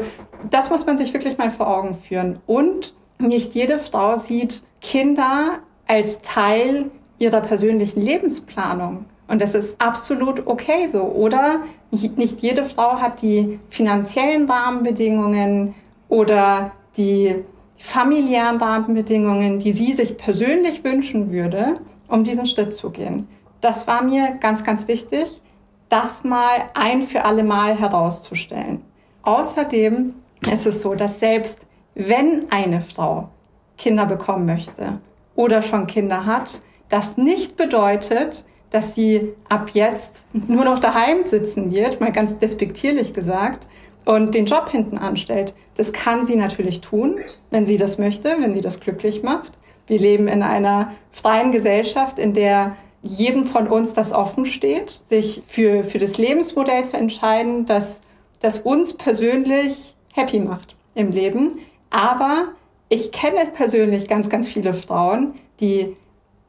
das 0.51 0.71
muss 0.71 0.87
man 0.87 0.97
sich 0.97 1.13
wirklich 1.13 1.37
mal 1.37 1.51
vor 1.51 1.69
Augen 1.69 1.99
führen. 1.99 2.41
Und 2.47 2.95
nicht 3.21 3.55
jede 3.55 3.79
Frau 3.79 4.17
sieht 4.17 4.63
Kinder 4.81 5.59
als 5.87 6.21
Teil 6.23 6.91
ihrer 7.19 7.41
persönlichen 7.41 8.01
Lebensplanung. 8.01 9.05
Und 9.29 9.41
das 9.41 9.55
ist 9.55 9.81
absolut 9.81 10.47
okay 10.47 10.89
so. 10.89 11.03
Oder 11.03 11.61
nicht 11.91 12.43
jede 12.43 12.65
Frau 12.65 13.01
hat 13.01 13.23
die 13.23 13.61
finanziellen 13.69 14.51
Rahmenbedingungen 14.51 15.75
oder 16.09 16.73
die 16.97 17.37
familiären 17.77 18.59
Rahmenbedingungen, 18.59 19.61
die 19.61 19.73
sie 19.73 19.93
sich 19.93 20.17
persönlich 20.17 20.85
wünschen 20.85 21.31
würde, 21.31 21.81
um 22.09 22.25
diesen 22.25 22.47
Schritt 22.47 22.75
zu 22.75 22.91
gehen. 22.91 23.29
Das 23.61 23.87
war 23.87 24.03
mir 24.03 24.37
ganz, 24.41 24.65
ganz 24.65 24.89
wichtig, 24.89 25.41
das 25.89 26.25
mal 26.25 26.71
ein 26.75 27.03
für 27.03 27.25
alle 27.25 27.43
Mal 27.43 27.79
herauszustellen. 27.79 28.83
Außerdem 29.23 30.15
ist 30.51 30.67
es 30.67 30.83
so, 30.83 30.95
dass 30.95 31.21
selbst 31.21 31.61
wenn 32.09 32.47
eine 32.51 32.81
Frau 32.81 33.29
Kinder 33.77 34.07
bekommen 34.07 34.47
möchte 34.47 35.01
oder 35.35 35.63
schon 35.63 35.87
Kinder 35.87 36.27
hat, 36.27 36.61
das 36.89 37.17
nicht 37.17 37.57
bedeutet, 37.57 38.45
dass 38.71 38.95
sie 38.95 39.33
ab 39.49 39.71
jetzt 39.73 40.27
nur 40.33 40.65
noch 40.65 40.79
daheim 40.79 41.23
sitzen 41.23 41.73
wird, 41.73 42.01
mal 42.01 42.13
ganz 42.13 42.39
despektierlich 42.39 43.15
gesagt, 43.15 43.67
und 44.05 44.35
den 44.35 44.47
Job 44.47 44.71
hinten 44.71 44.99
anstellt. 44.99 45.55
Das 45.77 45.93
kann 45.93 46.27
sie 46.27 46.37
natürlich 46.37 46.81
tun, 46.81 47.19
wenn 47.51 47.67
sie 47.67 47.77
das 47.77 47.99
möchte, 47.99 48.37
wenn 48.41 48.55
sie 48.55 48.61
das 48.61 48.81
glücklich 48.81 49.23
macht. 49.23 49.53
Wir 49.87 49.99
leben 49.99 50.29
in 50.29 50.43
einer 50.43 50.93
freien 51.13 51.53
Gesellschaft, 51.53 52.19
in 52.19 52.35
der 52.35 52.77
jedem 53.03 53.47
von 53.47 53.67
uns 53.67 53.93
das 53.93 54.13
offen 54.13 54.47
steht, 54.47 55.03
sich 55.09 55.43
für, 55.47 55.85
für 55.85 55.99
das 55.99 56.19
Lebensmodell 56.19 56.85
zu 56.85 56.97
entscheiden, 56.97 57.67
das, 57.67 58.01
das 58.41 58.59
uns 58.59 58.95
persönlich 58.95 59.95
happy 60.13 60.41
macht 60.41 60.77
im 60.95 61.11
Leben. 61.11 61.59
Aber 61.91 62.49
ich 62.89 63.13
kenne 63.13 63.47
persönlich 63.53 64.09
ganz, 64.09 64.29
ganz 64.29 64.49
viele 64.49 64.75
Frauen, 64.75 65.35
die 65.61 65.97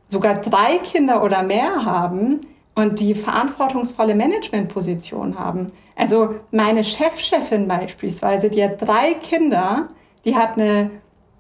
sogar 0.08 0.36
drei 0.36 0.78
Kinder 0.78 1.24
oder 1.24 1.44
mehr 1.44 1.86
haben 1.86 2.42
und 2.76 3.00
die 3.00 3.16
verantwortungsvolle 3.16 4.16
Managementposition 4.16 5.38
haben. 5.38 5.68
Also 5.96 6.36
meine 6.52 6.84
Chefchefin 6.84 7.68
beispielsweise, 7.68 8.50
die 8.50 8.64
hat 8.64 8.82
drei 8.82 9.14
Kinder, 9.16 9.90
die 10.26 10.36
hat 10.36 10.58
eine 10.58 10.92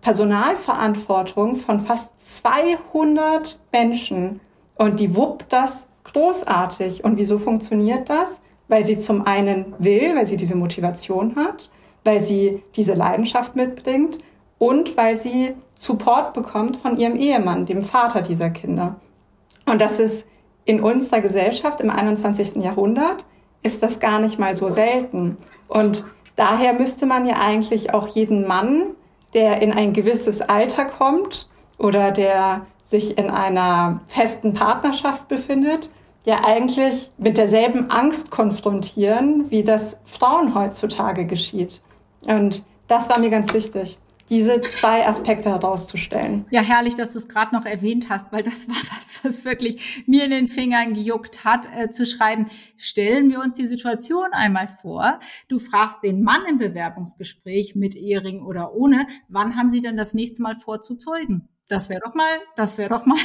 Personalverantwortung 0.01 1.58
von 1.58 1.86
fast 1.86 2.10
200 2.20 3.60
Menschen 3.72 4.39
und 4.75 5.00
die 5.00 5.15
wuppt 5.15 5.53
das 5.53 5.88
großartig. 6.05 7.03
Und 7.03 7.17
wieso 7.17 7.39
funktioniert 7.39 8.10
das? 8.10 8.39
Weil 8.67 8.86
sie 8.86 8.98
zum 8.98 9.27
einen 9.27 9.74
will, 9.79 10.15
weil 10.15 10.25
sie 10.25 10.38
diese 10.38 10.55
Motivation 10.55 11.36
hat, 11.36 11.70
weil 12.03 12.22
sie 12.22 12.63
diese 12.75 12.93
Leidenschaft 12.93 13.55
mitbringt 13.55 14.20
und 14.58 14.98
weil 14.98 15.17
sie 15.17 15.55
Support 15.75 16.34
bekommt 16.34 16.77
von 16.77 16.98
ihrem 16.98 17.15
Ehemann, 17.15 17.65
dem 17.65 17.84
Vater 17.84 18.22
dieser 18.22 18.50
Kinder. 18.50 18.98
Und 19.65 19.81
das 19.81 20.00
ist 20.00 20.25
in 20.65 20.81
unserer 20.81 21.22
Gesellschaft 21.22 21.81
im 21.81 21.89
21. 21.89 22.58
Jahrhundert 22.58 23.25
ist 23.63 23.84
das 23.84 24.00
gar 24.00 24.20
nicht 24.20 24.39
mal 24.39 24.55
so 24.55 24.70
selten. 24.70 25.38
Und 25.67 26.05
daher 26.36 26.74
müsste 26.74 27.05
man 27.05 27.25
ja 27.25 27.36
eigentlich 27.39 27.93
auch 27.93 28.08
jeden 28.08 28.48
Mann, 28.48 28.96
der 29.34 29.62
in 29.62 29.72
ein 29.72 29.93
gewisses 29.93 30.41
Alter 30.41 30.86
kommt 30.86 31.48
oder 31.77 32.12
der 32.12 32.65
sich 32.86 33.17
in 33.17 33.29
einer 33.29 34.01
festen 34.08 34.53
Partnerschaft 34.53 35.27
befindet, 35.27 35.89
ja 36.25 36.43
eigentlich 36.43 37.11
mit 37.17 37.37
derselben 37.37 37.89
Angst 37.89 38.29
konfrontieren, 38.29 39.49
wie 39.49 39.63
das 39.63 39.99
Frauen 40.05 40.53
heutzutage 40.55 41.25
geschieht. 41.25 41.81
Und 42.27 42.63
das 42.87 43.09
war 43.09 43.19
mir 43.19 43.29
ganz 43.29 43.53
wichtig 43.53 43.97
diese 44.31 44.61
zwei 44.61 45.05
Aspekte 45.05 45.49
herauszustellen. 45.49 46.45
Ja, 46.51 46.61
herrlich, 46.61 46.95
dass 46.95 47.11
du 47.11 47.19
es 47.19 47.27
gerade 47.27 47.53
noch 47.53 47.65
erwähnt 47.65 48.07
hast, 48.09 48.31
weil 48.31 48.43
das 48.43 48.67
war 48.69 48.75
was, 48.75 49.23
was 49.23 49.45
wirklich 49.45 50.03
mir 50.07 50.23
in 50.23 50.31
den 50.31 50.47
Fingern 50.47 50.93
gejuckt 50.93 51.43
hat, 51.43 51.67
äh, 51.75 51.91
zu 51.91 52.05
schreiben, 52.05 52.45
stellen 52.77 53.29
wir 53.29 53.41
uns 53.41 53.57
die 53.57 53.67
Situation 53.67 54.27
einmal 54.31 54.69
vor. 54.69 55.19
Du 55.49 55.59
fragst 55.59 56.01
den 56.01 56.23
Mann 56.23 56.45
im 56.49 56.57
Bewerbungsgespräch 56.59 57.75
mit 57.75 57.93
Ehering 57.93 58.41
oder 58.41 58.73
ohne, 58.73 59.05
wann 59.27 59.57
haben 59.57 59.69
sie 59.69 59.81
denn 59.81 59.97
das 59.97 60.13
nächste 60.13 60.41
Mal 60.41 60.55
vor 60.55 60.81
zu 60.81 60.95
zeugen? 60.95 61.49
Das 61.67 61.89
wäre 61.89 61.99
doch 62.01 62.15
mal, 62.15 62.39
das 62.55 62.77
wäre 62.77 62.89
doch 62.89 63.05
mal 63.05 63.19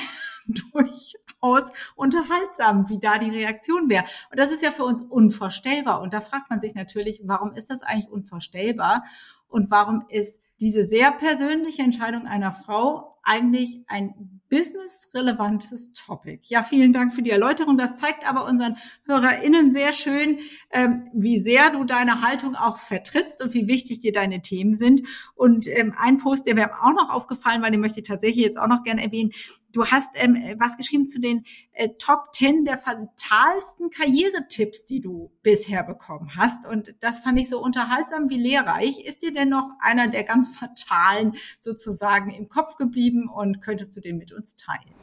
durchaus 0.73 1.73
unterhaltsam, 1.95 2.89
wie 2.89 2.99
da 2.99 3.19
die 3.19 3.31
Reaktion 3.31 3.89
wäre. 3.89 4.05
Und 4.31 4.39
das 4.39 4.53
ist 4.53 4.63
ja 4.63 4.71
für 4.71 4.85
uns 4.85 5.01
unvorstellbar. 5.01 6.01
Und 6.01 6.13
da 6.13 6.21
fragt 6.21 6.51
man 6.51 6.61
sich 6.61 6.75
natürlich, 6.75 7.23
warum 7.25 7.53
ist 7.55 7.71
das 7.71 7.83
eigentlich 7.83 8.11
unvorstellbar? 8.11 9.05
Und 9.49 9.71
warum 9.71 10.05
ist 10.09 10.41
diese 10.59 10.85
sehr 10.85 11.13
persönliche 11.13 11.83
Entscheidung 11.83 12.27
einer 12.27 12.51
Frau 12.51 13.17
eigentlich 13.23 13.83
ein 13.89 14.41
businessrelevantes 14.49 15.93
Topic. 15.93 16.39
Ja, 16.45 16.63
vielen 16.63 16.93
Dank 16.93 17.13
für 17.13 17.23
die 17.23 17.31
Erläuterung. 17.31 17.77
Das 17.77 17.97
zeigt 17.97 18.29
aber 18.29 18.47
unseren 18.47 18.77
HörerInnen 19.05 19.73
sehr 19.73 19.93
schön, 19.93 20.39
ähm, 20.71 21.09
wie 21.13 21.41
sehr 21.41 21.71
du 21.71 21.83
deine 21.83 22.23
Haltung 22.23 22.55
auch 22.55 22.79
vertrittst 22.79 23.43
und 23.43 23.53
wie 23.53 23.67
wichtig 23.67 23.99
dir 23.99 24.13
deine 24.13 24.43
Themen 24.43 24.77
sind. 24.77 25.03
Und 25.35 25.67
ähm, 25.67 25.93
ein 25.99 26.19
Post, 26.19 26.47
der 26.47 26.55
mir 26.55 26.71
auch 26.75 26.93
noch 26.93 27.11
aufgefallen 27.11 27.61
war, 27.61 27.71
den 27.71 27.81
möchte 27.81 28.01
ich 28.01 28.07
tatsächlich 28.07 28.45
jetzt 28.45 28.59
auch 28.59 28.69
noch 28.69 28.85
gerne 28.85 29.03
erwähnen. 29.03 29.33
Du 29.77 29.85
hast 29.85 30.13
ähm, 30.15 30.57
was 30.59 30.79
geschrieben 30.79 31.07
zu 31.07 31.21
den 31.21 31.45
äh, 31.75 31.91
Top 31.99 32.35
10 32.35 32.65
der 32.65 32.79
fatalsten 32.79 33.91
Karrieretipps, 33.91 34.87
die 34.87 35.01
du 35.01 35.31
bisher 35.43 35.83
bekommen 35.83 36.31
hast. 36.35 36.67
Und 36.67 36.95
das 37.01 37.19
fand 37.19 37.39
ich 37.39 37.51
so 37.51 37.63
unterhaltsam 37.63 38.31
wie 38.31 38.39
lehrreich. 38.39 39.05
Ist 39.05 39.21
dir 39.21 39.35
denn 39.35 39.51
noch 39.51 39.69
einer 39.81 40.09
der 40.09 40.25
ganz 40.25 40.49
fatalen 40.49 41.35
sozusagen 41.61 42.31
im 42.31 42.49
Kopf 42.49 42.79
geblieben 42.79 43.29
und 43.29 43.61
könntest 43.61 43.95
du 43.95 44.01
den 44.01 44.17
mit 44.17 44.33
uns 44.33 44.57
teilen? 44.57 44.95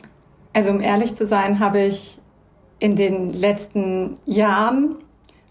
Also 0.53 0.72
um 0.72 0.82
ehrlich 0.82 1.13
zu 1.13 1.27
sein, 1.27 1.60
habe 1.60 1.82
ich 1.82 2.20
in 2.80 2.96
den 2.96 3.32
letzten 3.32 4.18
Jahren 4.25 4.96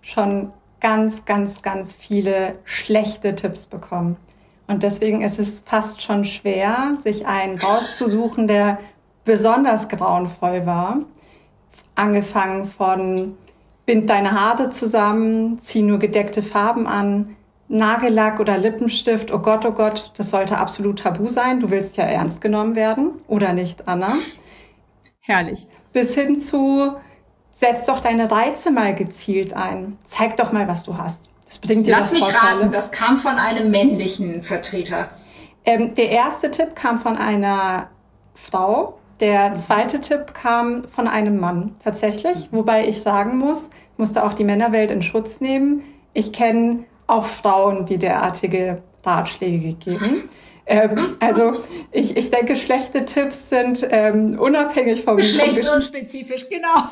schon 0.01 0.53
ganz, 0.81 1.25
ganz, 1.27 1.63
ganz 1.63 1.95
viele 1.95 2.59
schlechte 2.65 3.37
Tipps 3.37 3.69
bekommen. 3.69 4.17
Und 4.67 4.83
deswegen 4.83 5.23
ist 5.23 5.39
es 5.39 5.61
fast 5.61 6.03
schon 6.03 6.25
schwer, 6.25 6.97
sich 6.97 7.27
einen 7.27 7.59
rauszusuchen, 7.59 8.49
der 8.49 8.79
besonders 9.25 9.89
grauenvoll 9.89 10.67
war. 10.67 10.99
angefangen 11.95 12.67
von 12.67 13.37
bind 13.85 14.09
deine 14.09 14.33
Haare 14.33 14.71
zusammen, 14.71 15.61
zieh 15.61 15.83
nur 15.83 15.99
gedeckte 15.99 16.43
Farben 16.43 16.87
an, 16.87 17.37
Nagellack 17.69 18.39
oder 18.39 18.59
Lippenstift, 18.59 19.33
oh 19.33 19.39
Gott, 19.39 19.65
oh 19.65 19.73
Gott, 19.73 20.13
das 20.17 20.31
sollte 20.31 20.59
absolut 20.59 21.01
tabu 21.01 21.29
sein. 21.29 21.61
Du 21.61 21.71
willst 21.71 21.97
ja 21.97 22.05
ernst 22.05 22.41
genommen 22.41 22.77
werden, 22.77 23.13
oder 23.29 23.53
nicht, 23.55 23.89
Anna? 23.89 24.13
Herrlich. 25.21 25.67
Bis 25.93 26.15
hin 26.15 26.41
zu, 26.41 26.93
setz 27.53 27.87
doch 27.87 28.01
deine 28.01 28.31
Reize 28.31 28.71
mal 28.71 28.95
gezielt 28.95 29.55
ein. 29.55 29.97
Zeig 30.05 30.37
doch 30.37 30.53
mal, 30.53 30.69
was 30.69 30.83
du 30.83 30.99
hast. 30.99 31.31
Das 31.47 31.59
bringt 31.59 31.87
dir 31.87 31.93
Lass 31.93 32.13
mich 32.13 32.25
Vorteile. 32.25 32.61
raten, 32.61 32.73
das 32.73 32.91
kam 32.91 33.17
von 33.17 33.37
einem 33.37 33.71
männlichen 33.71 34.43
Vertreter. 34.43 35.09
Ähm, 35.65 35.95
der 35.95 36.11
erste 36.11 36.51
Tipp 36.51 36.75
kam 36.75 37.01
von 37.01 37.17
einer 37.17 37.89
Frau. 38.35 38.99
Der 39.23 39.55
zweite 39.55 40.01
Tipp 40.01 40.35
kam 40.35 40.83
von 40.89 41.07
einem 41.07 41.39
Mann 41.39 41.77
tatsächlich, 41.85 42.49
wobei 42.51 42.89
ich 42.89 43.03
sagen 43.03 43.39
muss, 43.39 43.71
ich 43.93 43.99
musste 43.99 44.25
auch 44.25 44.33
die 44.33 44.43
Männerwelt 44.43 44.91
in 44.91 45.01
Schutz 45.01 45.41
nehmen. 45.41 45.85
Ich 46.13 46.33
kenne 46.33 46.87
auch 47.07 47.27
Frauen, 47.27 47.87
die 47.87 47.99
derartige 47.99 48.83
Ratschläge 49.05 49.75
geben. 49.75 50.29
Ähm, 50.65 51.17
also 51.19 51.55
ich, 51.91 52.17
ich 52.17 52.31
denke, 52.31 52.55
schlechte 52.55 53.05
Tipps 53.05 53.49
sind 53.49 53.85
ähm, 53.91 54.39
unabhängig 54.39 55.03
vom 55.03 55.17
Geschlechtsunspezifisch, 55.17 56.49
genau. 56.49 56.85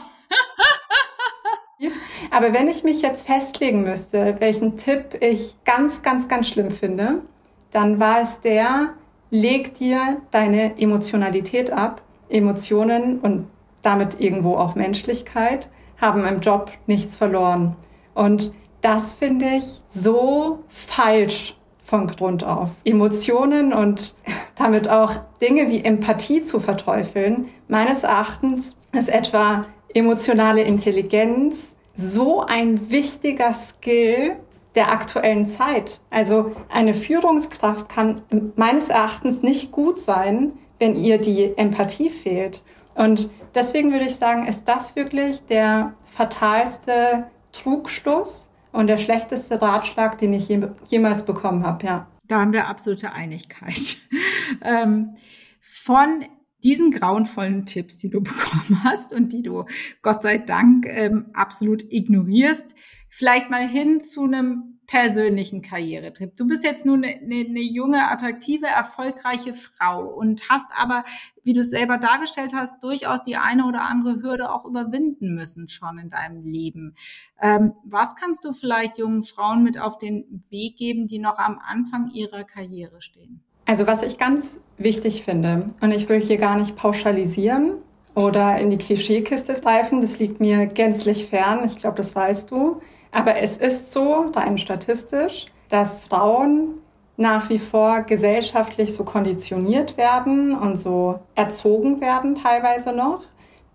Aber 2.33 2.53
wenn 2.53 2.69
ich 2.69 2.83
mich 2.83 3.01
jetzt 3.01 3.29
festlegen 3.29 3.85
müsste, 3.85 4.35
welchen 4.41 4.77
Tipp 4.77 5.17
ich 5.21 5.55
ganz, 5.65 6.03
ganz, 6.03 6.27
ganz 6.27 6.49
schlimm 6.49 6.73
finde, 6.73 7.23
dann 7.71 8.01
war 8.01 8.23
es 8.23 8.41
der, 8.41 8.95
leg 9.31 9.75
dir 9.75 10.21
deine 10.33 10.77
Emotionalität 10.77 11.71
ab. 11.71 12.03
Emotionen 12.31 13.19
und 13.19 13.47
damit 13.83 14.21
irgendwo 14.21 14.57
auch 14.57 14.75
Menschlichkeit 14.75 15.69
haben 16.01 16.25
im 16.25 16.41
Job 16.41 16.71
nichts 16.87 17.17
verloren. 17.17 17.77
Und 18.15 18.53
das 18.81 19.15
finde 19.15 19.47
ich 19.57 19.83
so 19.89 20.61
falsch 20.69 21.57
von 21.85 22.07
Grund 22.07 22.45
auf. 22.45 22.71
Emotionen 22.85 23.73
und 23.73 24.15
damit 24.55 24.89
auch 24.89 25.15
Dinge 25.41 25.69
wie 25.69 25.85
Empathie 25.85 26.43
zu 26.43 26.61
verteufeln, 26.61 27.49
meines 27.69 28.05
Erachtens 28.05 28.77
ist 28.93 29.09
etwa 29.09 29.67
emotionale 29.95 30.63
Intelligenz 30.63 31.75
so 31.95 32.41
ein 32.41 32.91
wichtiger 32.91 33.53
Skill 33.53 34.37
der 34.75 34.93
aktuellen 34.93 35.49
Zeit. 35.49 36.01
Also 36.11 36.53
eine 36.69 36.95
Führungskraft 36.95 37.89
kann 37.89 38.23
meines 38.57 38.89
Erachtens 38.89 39.43
nicht 39.43 39.73
gut 39.73 39.99
sein, 39.99 40.53
wenn 40.81 40.97
ihr 40.97 41.19
die 41.19 41.57
Empathie 41.57 42.11
fehlt. 42.11 42.63
Und 42.97 43.31
deswegen 43.55 43.93
würde 43.93 44.07
ich 44.07 44.17
sagen, 44.17 44.49
ist 44.49 44.65
das 44.65 44.97
wirklich 44.97 45.43
der 45.43 45.95
fatalste 46.17 47.31
Trugschluss 47.53 48.51
und 48.73 48.89
der 48.89 48.99
schlechteste 48.99 49.63
Ratschlag, 49.63 50.19
den 50.19 50.33
ich 50.33 50.49
jemals 50.89 51.25
bekommen 51.25 51.65
habe, 51.65 51.87
ja. 51.87 52.07
Da 52.27 52.41
haben 52.41 52.53
wir 52.53 52.69
absolute 52.69 53.13
Einigkeit. 53.13 53.99
ähm, 54.63 55.15
von 55.61 56.25
diesen 56.63 56.91
grauenvollen 56.91 57.67
Tipps, 57.67 57.99
die 57.99 58.11
du 58.11 58.21
bekommen 58.23 58.85
hast 58.85 59.13
und 59.13 59.33
die 59.33 59.43
du 59.43 59.65
Gott 60.03 60.23
sei 60.23 60.39
Dank 60.39 60.87
ähm, 60.89 61.27
absolut 61.33 61.83
ignorierst, 61.91 62.75
vielleicht 63.09 63.51
mal 63.51 63.67
hin 63.67 64.01
zu 64.01 64.25
einem 64.25 64.70
persönlichen 64.91 65.63
Karrieretrip. 65.63 66.37
Du 66.37 66.49
bist 66.49 66.65
jetzt 66.65 66.85
nun 66.85 67.05
eine, 67.05 67.15
eine, 67.23 67.61
junge, 67.61 68.11
attraktive, 68.11 68.67
erfolgreiche 68.67 69.55
Frau 69.55 70.05
und 70.05 70.49
hast 70.51 70.67
aber, 70.77 71.05
wie 71.45 71.53
du 71.53 71.61
es 71.61 71.71
selber 71.71 71.97
dargestellt 71.97 72.53
hast, 72.53 72.83
durchaus 72.83 73.23
die 73.23 73.37
eine 73.37 73.67
oder 73.67 73.83
andere 73.83 74.21
Hürde 74.21 74.53
auch 74.53 74.65
überwinden 74.65 75.33
müssen 75.33 75.69
schon 75.69 75.99
in 75.99 76.11
deinem 76.11 76.45
Leben. 76.45 76.97
Ähm, 77.41 77.75
was 77.85 78.17
kannst 78.17 78.45
du 78.45 78.53
vielleicht 78.53 78.99
jungen 78.99 79.23
Frauen 79.23 79.63
mit 79.63 79.79
auf 79.81 79.97
den 79.97 80.43
Weg 80.51 80.77
geben, 80.77 81.07
die 81.07 81.21
noch 81.21 81.39
am 81.39 81.61
Anfang 81.65 82.11
ihrer 82.11 82.43
Karriere 82.43 83.01
stehen? 83.01 83.45
Also 83.67 83.87
was 83.87 84.03
ich 84.03 84.19
ganz 84.19 84.59
wichtig 84.77 85.23
finde, 85.23 85.71
und 85.81 85.93
ich 85.93 86.09
will 86.09 86.21
hier 86.21 86.39
gar 86.39 86.59
nicht 86.59 86.75
pauschalisieren 86.75 87.75
oder 88.17 88.59
in 88.59 88.71
die 88.71 88.79
Klischeekiste 88.79 89.55
greifen, 89.55 90.01
das 90.01 90.19
liegt 90.19 90.41
mir 90.41 90.67
gänzlich 90.67 91.27
fern, 91.27 91.61
ich 91.65 91.77
glaube, 91.77 91.97
das 91.97 92.17
weißt 92.17 92.51
du. 92.51 92.81
Aber 93.13 93.37
es 93.37 93.57
ist 93.57 93.93
so, 93.93 94.31
rein 94.35 94.59
statistisch, 94.59 95.47
dass 95.69 96.01
Frauen 96.01 96.75
nach 97.17 97.51
wie 97.51 97.59
vor 97.59 98.03
gesellschaftlich 98.03 98.95
so 98.95 99.05
konditioniert 99.05 99.97
werden 99.97 100.57
und 100.57 100.79
so 100.79 101.21
erzogen 101.35 102.01
werden 102.01 102.35
teilweise 102.35 102.93
noch, 102.97 103.23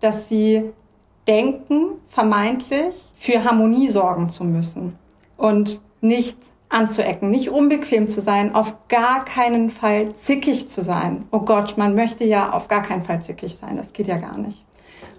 dass 0.00 0.28
sie 0.28 0.64
denken, 1.26 2.00
vermeintlich 2.08 3.12
für 3.14 3.44
Harmonie 3.44 3.88
sorgen 3.88 4.28
zu 4.28 4.44
müssen 4.44 4.98
und 5.36 5.80
nicht 6.00 6.38
anzuecken, 6.68 7.30
nicht 7.30 7.50
unbequem 7.50 8.08
zu 8.08 8.20
sein, 8.20 8.54
auf 8.54 8.74
gar 8.88 9.24
keinen 9.24 9.70
Fall 9.70 10.14
zickig 10.16 10.68
zu 10.68 10.82
sein. 10.82 11.26
Oh 11.30 11.40
Gott, 11.40 11.78
man 11.78 11.94
möchte 11.94 12.24
ja 12.24 12.52
auf 12.52 12.68
gar 12.68 12.82
keinen 12.82 13.04
Fall 13.04 13.22
zickig 13.22 13.56
sein, 13.56 13.76
das 13.76 13.92
geht 13.92 14.08
ja 14.08 14.16
gar 14.16 14.38
nicht. 14.38 14.64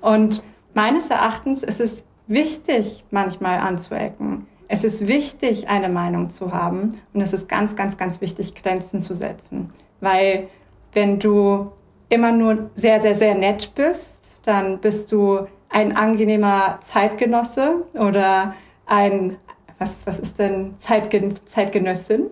Und 0.01 0.43
meines 0.73 1.09
Erachtens 1.09 1.63
ist 1.63 1.79
es 1.79 2.03
wichtig, 2.27 3.03
manchmal 3.11 3.59
anzuecken. 3.59 4.47
Es 4.67 4.83
ist 4.83 5.07
wichtig, 5.07 5.69
eine 5.69 5.89
Meinung 5.89 6.29
zu 6.29 6.53
haben 6.53 6.99
und 7.13 7.21
es 7.21 7.33
ist 7.33 7.47
ganz, 7.47 7.75
ganz, 7.75 7.97
ganz 7.97 8.19
wichtig, 8.19 8.53
Grenzen 8.55 9.01
zu 9.01 9.15
setzen. 9.15 9.71
Weil 10.01 10.49
wenn 10.93 11.19
du 11.19 11.71
immer 12.09 12.31
nur 12.31 12.69
sehr, 12.75 12.99
sehr, 13.01 13.15
sehr 13.15 13.35
nett 13.35 13.73
bist, 13.75 14.19
dann 14.43 14.79
bist 14.79 15.11
du 15.11 15.47
ein 15.69 15.95
angenehmer 15.95 16.79
Zeitgenosse 16.81 17.85
oder 17.93 18.55
ein, 18.85 19.37
was, 19.79 20.05
was 20.07 20.19
ist 20.19 20.39
denn 20.39 20.75
Zeitgen 20.79 21.39
Zeitgenössin? 21.45 22.29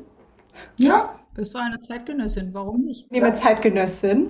Ja, 0.79 1.15
bist 1.33 1.53
du 1.53 1.57
eine 1.57 1.81
Zeitgenössin, 1.81 2.53
warum 2.53 2.81
nicht? 2.81 3.07
Liebe 3.11 3.33
Zeitgenössin, 3.33 4.29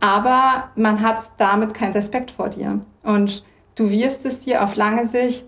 aber 0.00 0.70
man 0.76 1.00
hat 1.00 1.32
damit 1.38 1.72
keinen 1.72 1.92
Respekt 1.92 2.30
vor 2.30 2.50
dir. 2.50 2.80
Und 3.02 3.44
du 3.74 3.90
wirst 3.90 4.24
es 4.24 4.40
dir 4.40 4.62
auf 4.62 4.76
lange 4.76 5.06
Sicht 5.06 5.46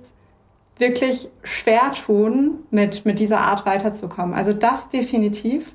wirklich 0.78 1.28
schwer 1.42 1.92
tun, 1.92 2.58
mit, 2.70 3.04
mit 3.04 3.18
dieser 3.18 3.40
Art 3.40 3.64
weiterzukommen. 3.66 4.34
Also 4.34 4.52
das 4.52 4.88
definitiv. 4.88 5.74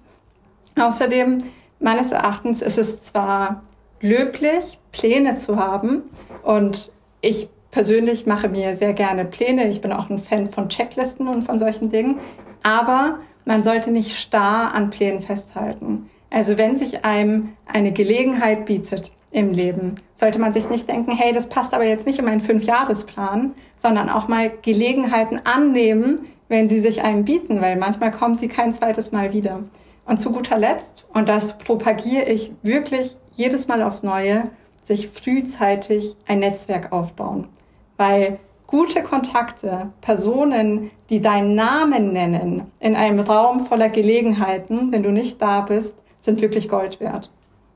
Außerdem, 0.79 1.39
meines 1.79 2.11
Erachtens 2.11 2.61
ist 2.61 2.77
es 2.77 3.01
zwar 3.01 3.63
löblich, 3.99 4.79
Pläne 4.91 5.35
zu 5.35 5.57
haben 5.57 6.03
und 6.43 6.91
ich 7.21 7.49
persönlich 7.71 8.25
mache 8.25 8.49
mir 8.49 8.75
sehr 8.75 8.93
gerne 8.93 9.25
Pläne. 9.25 9.69
Ich 9.69 9.81
bin 9.81 9.91
auch 9.91 10.09
ein 10.09 10.19
Fan 10.19 10.49
von 10.49 10.69
Checklisten 10.69 11.27
und 11.27 11.43
von 11.43 11.57
solchen 11.57 11.89
Dingen. 11.89 12.19
Aber 12.63 13.19
man 13.45 13.63
sollte 13.63 13.91
nicht 13.91 14.17
starr 14.17 14.73
an 14.73 14.89
Plänen 14.89 15.21
festhalten. 15.21 16.09
Also 16.29 16.57
wenn 16.57 16.77
sich 16.77 17.03
einem 17.05 17.53
eine 17.65 17.91
Gelegenheit 17.91 18.65
bietet, 18.65 19.11
im 19.31 19.51
Leben. 19.51 19.95
Sollte 20.13 20.39
man 20.39 20.53
sich 20.53 20.69
nicht 20.69 20.89
denken, 20.89 21.11
hey, 21.11 21.33
das 21.33 21.47
passt 21.47 21.73
aber 21.73 21.85
jetzt 21.85 22.05
nicht 22.05 22.19
in 22.19 22.25
meinen 22.25 22.41
Fünfjahresplan, 22.41 23.53
sondern 23.77 24.09
auch 24.09 24.27
mal 24.27 24.51
Gelegenheiten 24.61 25.41
annehmen, 25.43 26.27
wenn 26.49 26.67
sie 26.67 26.81
sich 26.81 27.01
einem 27.01 27.23
bieten, 27.23 27.61
weil 27.61 27.77
manchmal 27.77 28.11
kommen 28.11 28.35
sie 28.35 28.49
kein 28.49 28.73
zweites 28.73 29.11
Mal 29.11 29.33
wieder. 29.33 29.63
Und 30.05 30.19
zu 30.19 30.31
guter 30.31 30.57
Letzt, 30.57 31.05
und 31.13 31.29
das 31.29 31.57
propagiere 31.57 32.25
ich 32.25 32.51
wirklich 32.61 33.15
jedes 33.31 33.67
Mal 33.67 33.81
aufs 33.81 34.03
Neue, 34.03 34.49
sich 34.83 35.09
frühzeitig 35.09 36.17
ein 36.27 36.39
Netzwerk 36.39 36.91
aufbauen. 36.91 37.47
Weil 37.97 38.39
gute 38.67 39.03
Kontakte, 39.03 39.91
Personen, 40.01 40.91
die 41.09 41.21
deinen 41.21 41.55
Namen 41.55 42.11
nennen, 42.11 42.63
in 42.79 42.95
einem 42.95 43.19
Raum 43.19 43.65
voller 43.65 43.89
Gelegenheiten, 43.89 44.91
wenn 44.91 45.03
du 45.03 45.11
nicht 45.11 45.41
da 45.41 45.61
bist, 45.61 45.95
sind 46.21 46.41
wirklich 46.41 46.67
Gold 46.67 46.99
wert. 46.99 47.31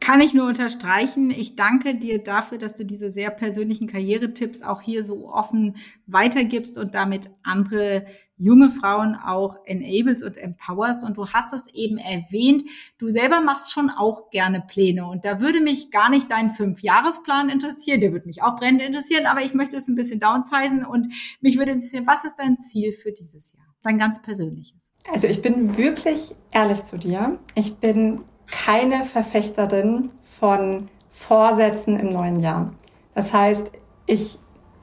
Kann 0.06 0.22
ich 0.22 0.36
nur 0.36 0.46
unterstreichen. 0.48 1.32
Ich 1.32 1.56
danke 1.56 1.96
dir 1.96 2.24
dafür, 2.24 2.60
dass 2.60 2.76
du 2.76 2.86
diese 2.86 3.10
sehr 3.10 3.32
persönlichen 3.32 3.88
Karrieretipps 3.88 4.62
auch 4.62 4.80
hier 4.80 5.04
so 5.04 5.34
offen 5.34 5.78
weitergibst 6.06 6.78
und 6.78 6.94
damit 6.94 7.32
andere 7.42 8.06
junge 8.38 8.70
Frauen 8.70 9.16
auch 9.16 9.58
enables 9.66 10.22
und 10.22 10.38
empowerst. 10.38 11.04
Und 11.04 11.18
du 11.18 11.30
hast 11.30 11.54
es 11.54 11.64
eben 11.74 11.98
erwähnt, 11.98 12.70
du 13.00 13.10
selber 13.10 13.42
machst 13.42 13.72
schon 13.72 13.90
auch 13.90 14.30
gerne 14.30 14.62
Pläne. 14.62 15.08
Und 15.08 15.26
da 15.26 15.42
würde 15.42 15.60
mich 15.60 15.90
gar 15.90 16.12
nicht 16.12 16.30
dein 16.30 16.52
Fünfjahresplan 16.52 17.50
interessieren. 17.50 18.00
Der 18.00 18.12
würde 18.12 18.28
mich 18.28 18.44
auch 18.44 18.58
brennend 18.58 18.84
interessieren, 18.84 19.26
aber 19.26 19.42
ich 19.42 19.56
möchte 19.56 19.76
es 19.76 19.88
ein 19.88 19.96
bisschen 19.96 20.20
downsizen 20.20 20.86
und 20.86 21.08
mich 21.42 21.58
würde 21.58 21.72
interessieren, 21.72 22.06
was 22.06 22.26
ist 22.26 22.36
dein 22.36 22.60
Ziel 22.60 22.92
für 22.92 23.12
dieses 23.12 23.54
Jahr? 23.54 23.66
Dein 23.82 23.98
ganz 23.98 24.22
persönliches. 24.22 24.92
Also 25.12 25.26
ich 25.26 25.42
bin 25.42 25.78
wirklich 25.78 26.36
ehrlich 26.52 26.84
zu 26.84 27.00
dir. 27.00 27.40
Ich 27.56 27.78
bin 27.78 28.22
keine 28.50 29.06
Verfechterin 29.06 30.12
von 30.40 30.90
Vorsätzen 31.12 32.00
im 32.00 32.12
neuen 32.12 32.40
Jahr. 32.40 32.74
Das 33.14 33.34
heißt, 33.34 33.72
ich 34.06 34.38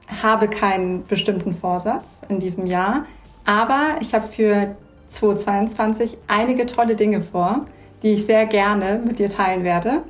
habe 0.07 0.47
keinen 0.47 1.05
bestimmten 1.05 1.55
Vorsatz 1.55 2.21
in 2.29 2.39
diesem 2.39 2.65
Jahr, 2.65 3.05
aber 3.45 3.97
ich 4.01 4.13
habe 4.13 4.27
für 4.27 4.75
2022 5.07 6.17
einige 6.27 6.65
tolle 6.65 6.95
Dinge 6.95 7.21
vor, 7.21 7.67
die 8.01 8.13
ich 8.13 8.25
sehr 8.25 8.45
gerne 8.45 8.99
mit 9.03 9.19
dir 9.19 9.29
teilen 9.29 9.63
werde, 9.63 10.03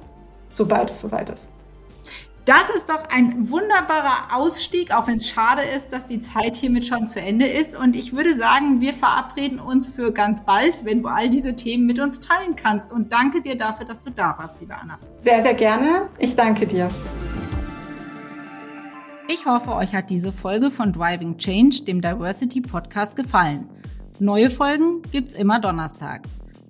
sobald 0.50 0.90
es 0.90 1.00
soweit 1.00 1.30
ist. 1.30 1.53
Das 2.46 2.70
ist 2.76 2.90
doch 2.90 3.08
ein 3.10 3.50
wunderbarer 3.50 4.36
Ausstieg, 4.36 4.94
auch 4.94 5.08
wenn 5.08 5.16
es 5.16 5.30
schade 5.30 5.62
ist, 5.62 5.94
dass 5.94 6.06
die 6.06 6.20
Zeit 6.20 6.58
hiermit 6.58 6.86
schon 6.86 7.08
zu 7.08 7.22
Ende 7.22 7.48
ist. 7.48 7.74
Und 7.74 7.96
ich 7.96 8.14
würde 8.14 8.36
sagen, 8.36 8.82
wir 8.82 8.94
verabreden 8.94 9.62
uns 9.62 9.88
für 9.88 10.12
ganz 10.12 10.44
bald, 10.44 10.84
wenn 10.84 11.02
du 11.02 11.08
all 11.08 11.30
diese 11.30 11.56
Themen 11.56 11.86
mit 11.86 12.00
uns 12.00 12.20
teilen 12.20 12.58
kannst. 12.58 12.92
Und 12.92 13.14
danke 13.14 13.42
dir 13.42 13.56
dafür, 13.56 13.86
dass 13.86 14.02
du 14.02 14.12
da 14.12 14.36
warst, 14.38 14.60
liebe 14.60 14.76
Anna. 14.76 15.00
Sehr, 15.22 15.42
sehr 15.42 15.54
gerne. 15.54 16.10
Ich 16.20 16.36
danke 16.36 16.68
dir. 16.68 16.90
Ich 19.30 19.46
hoffe, 19.46 19.72
euch 19.72 19.96
hat 19.96 20.10
diese 20.10 20.34
Folge 20.34 20.70
von 20.70 20.92
Driving 20.92 21.38
Change, 21.38 21.84
dem 21.86 22.02
Diversity 22.02 22.60
Podcast, 22.60 23.16
gefallen. 23.16 23.70
Neue 24.20 24.50
Folgen 24.50 25.02
gibt's 25.14 25.34
immer 25.34 25.62
donnerstags. 25.62 26.43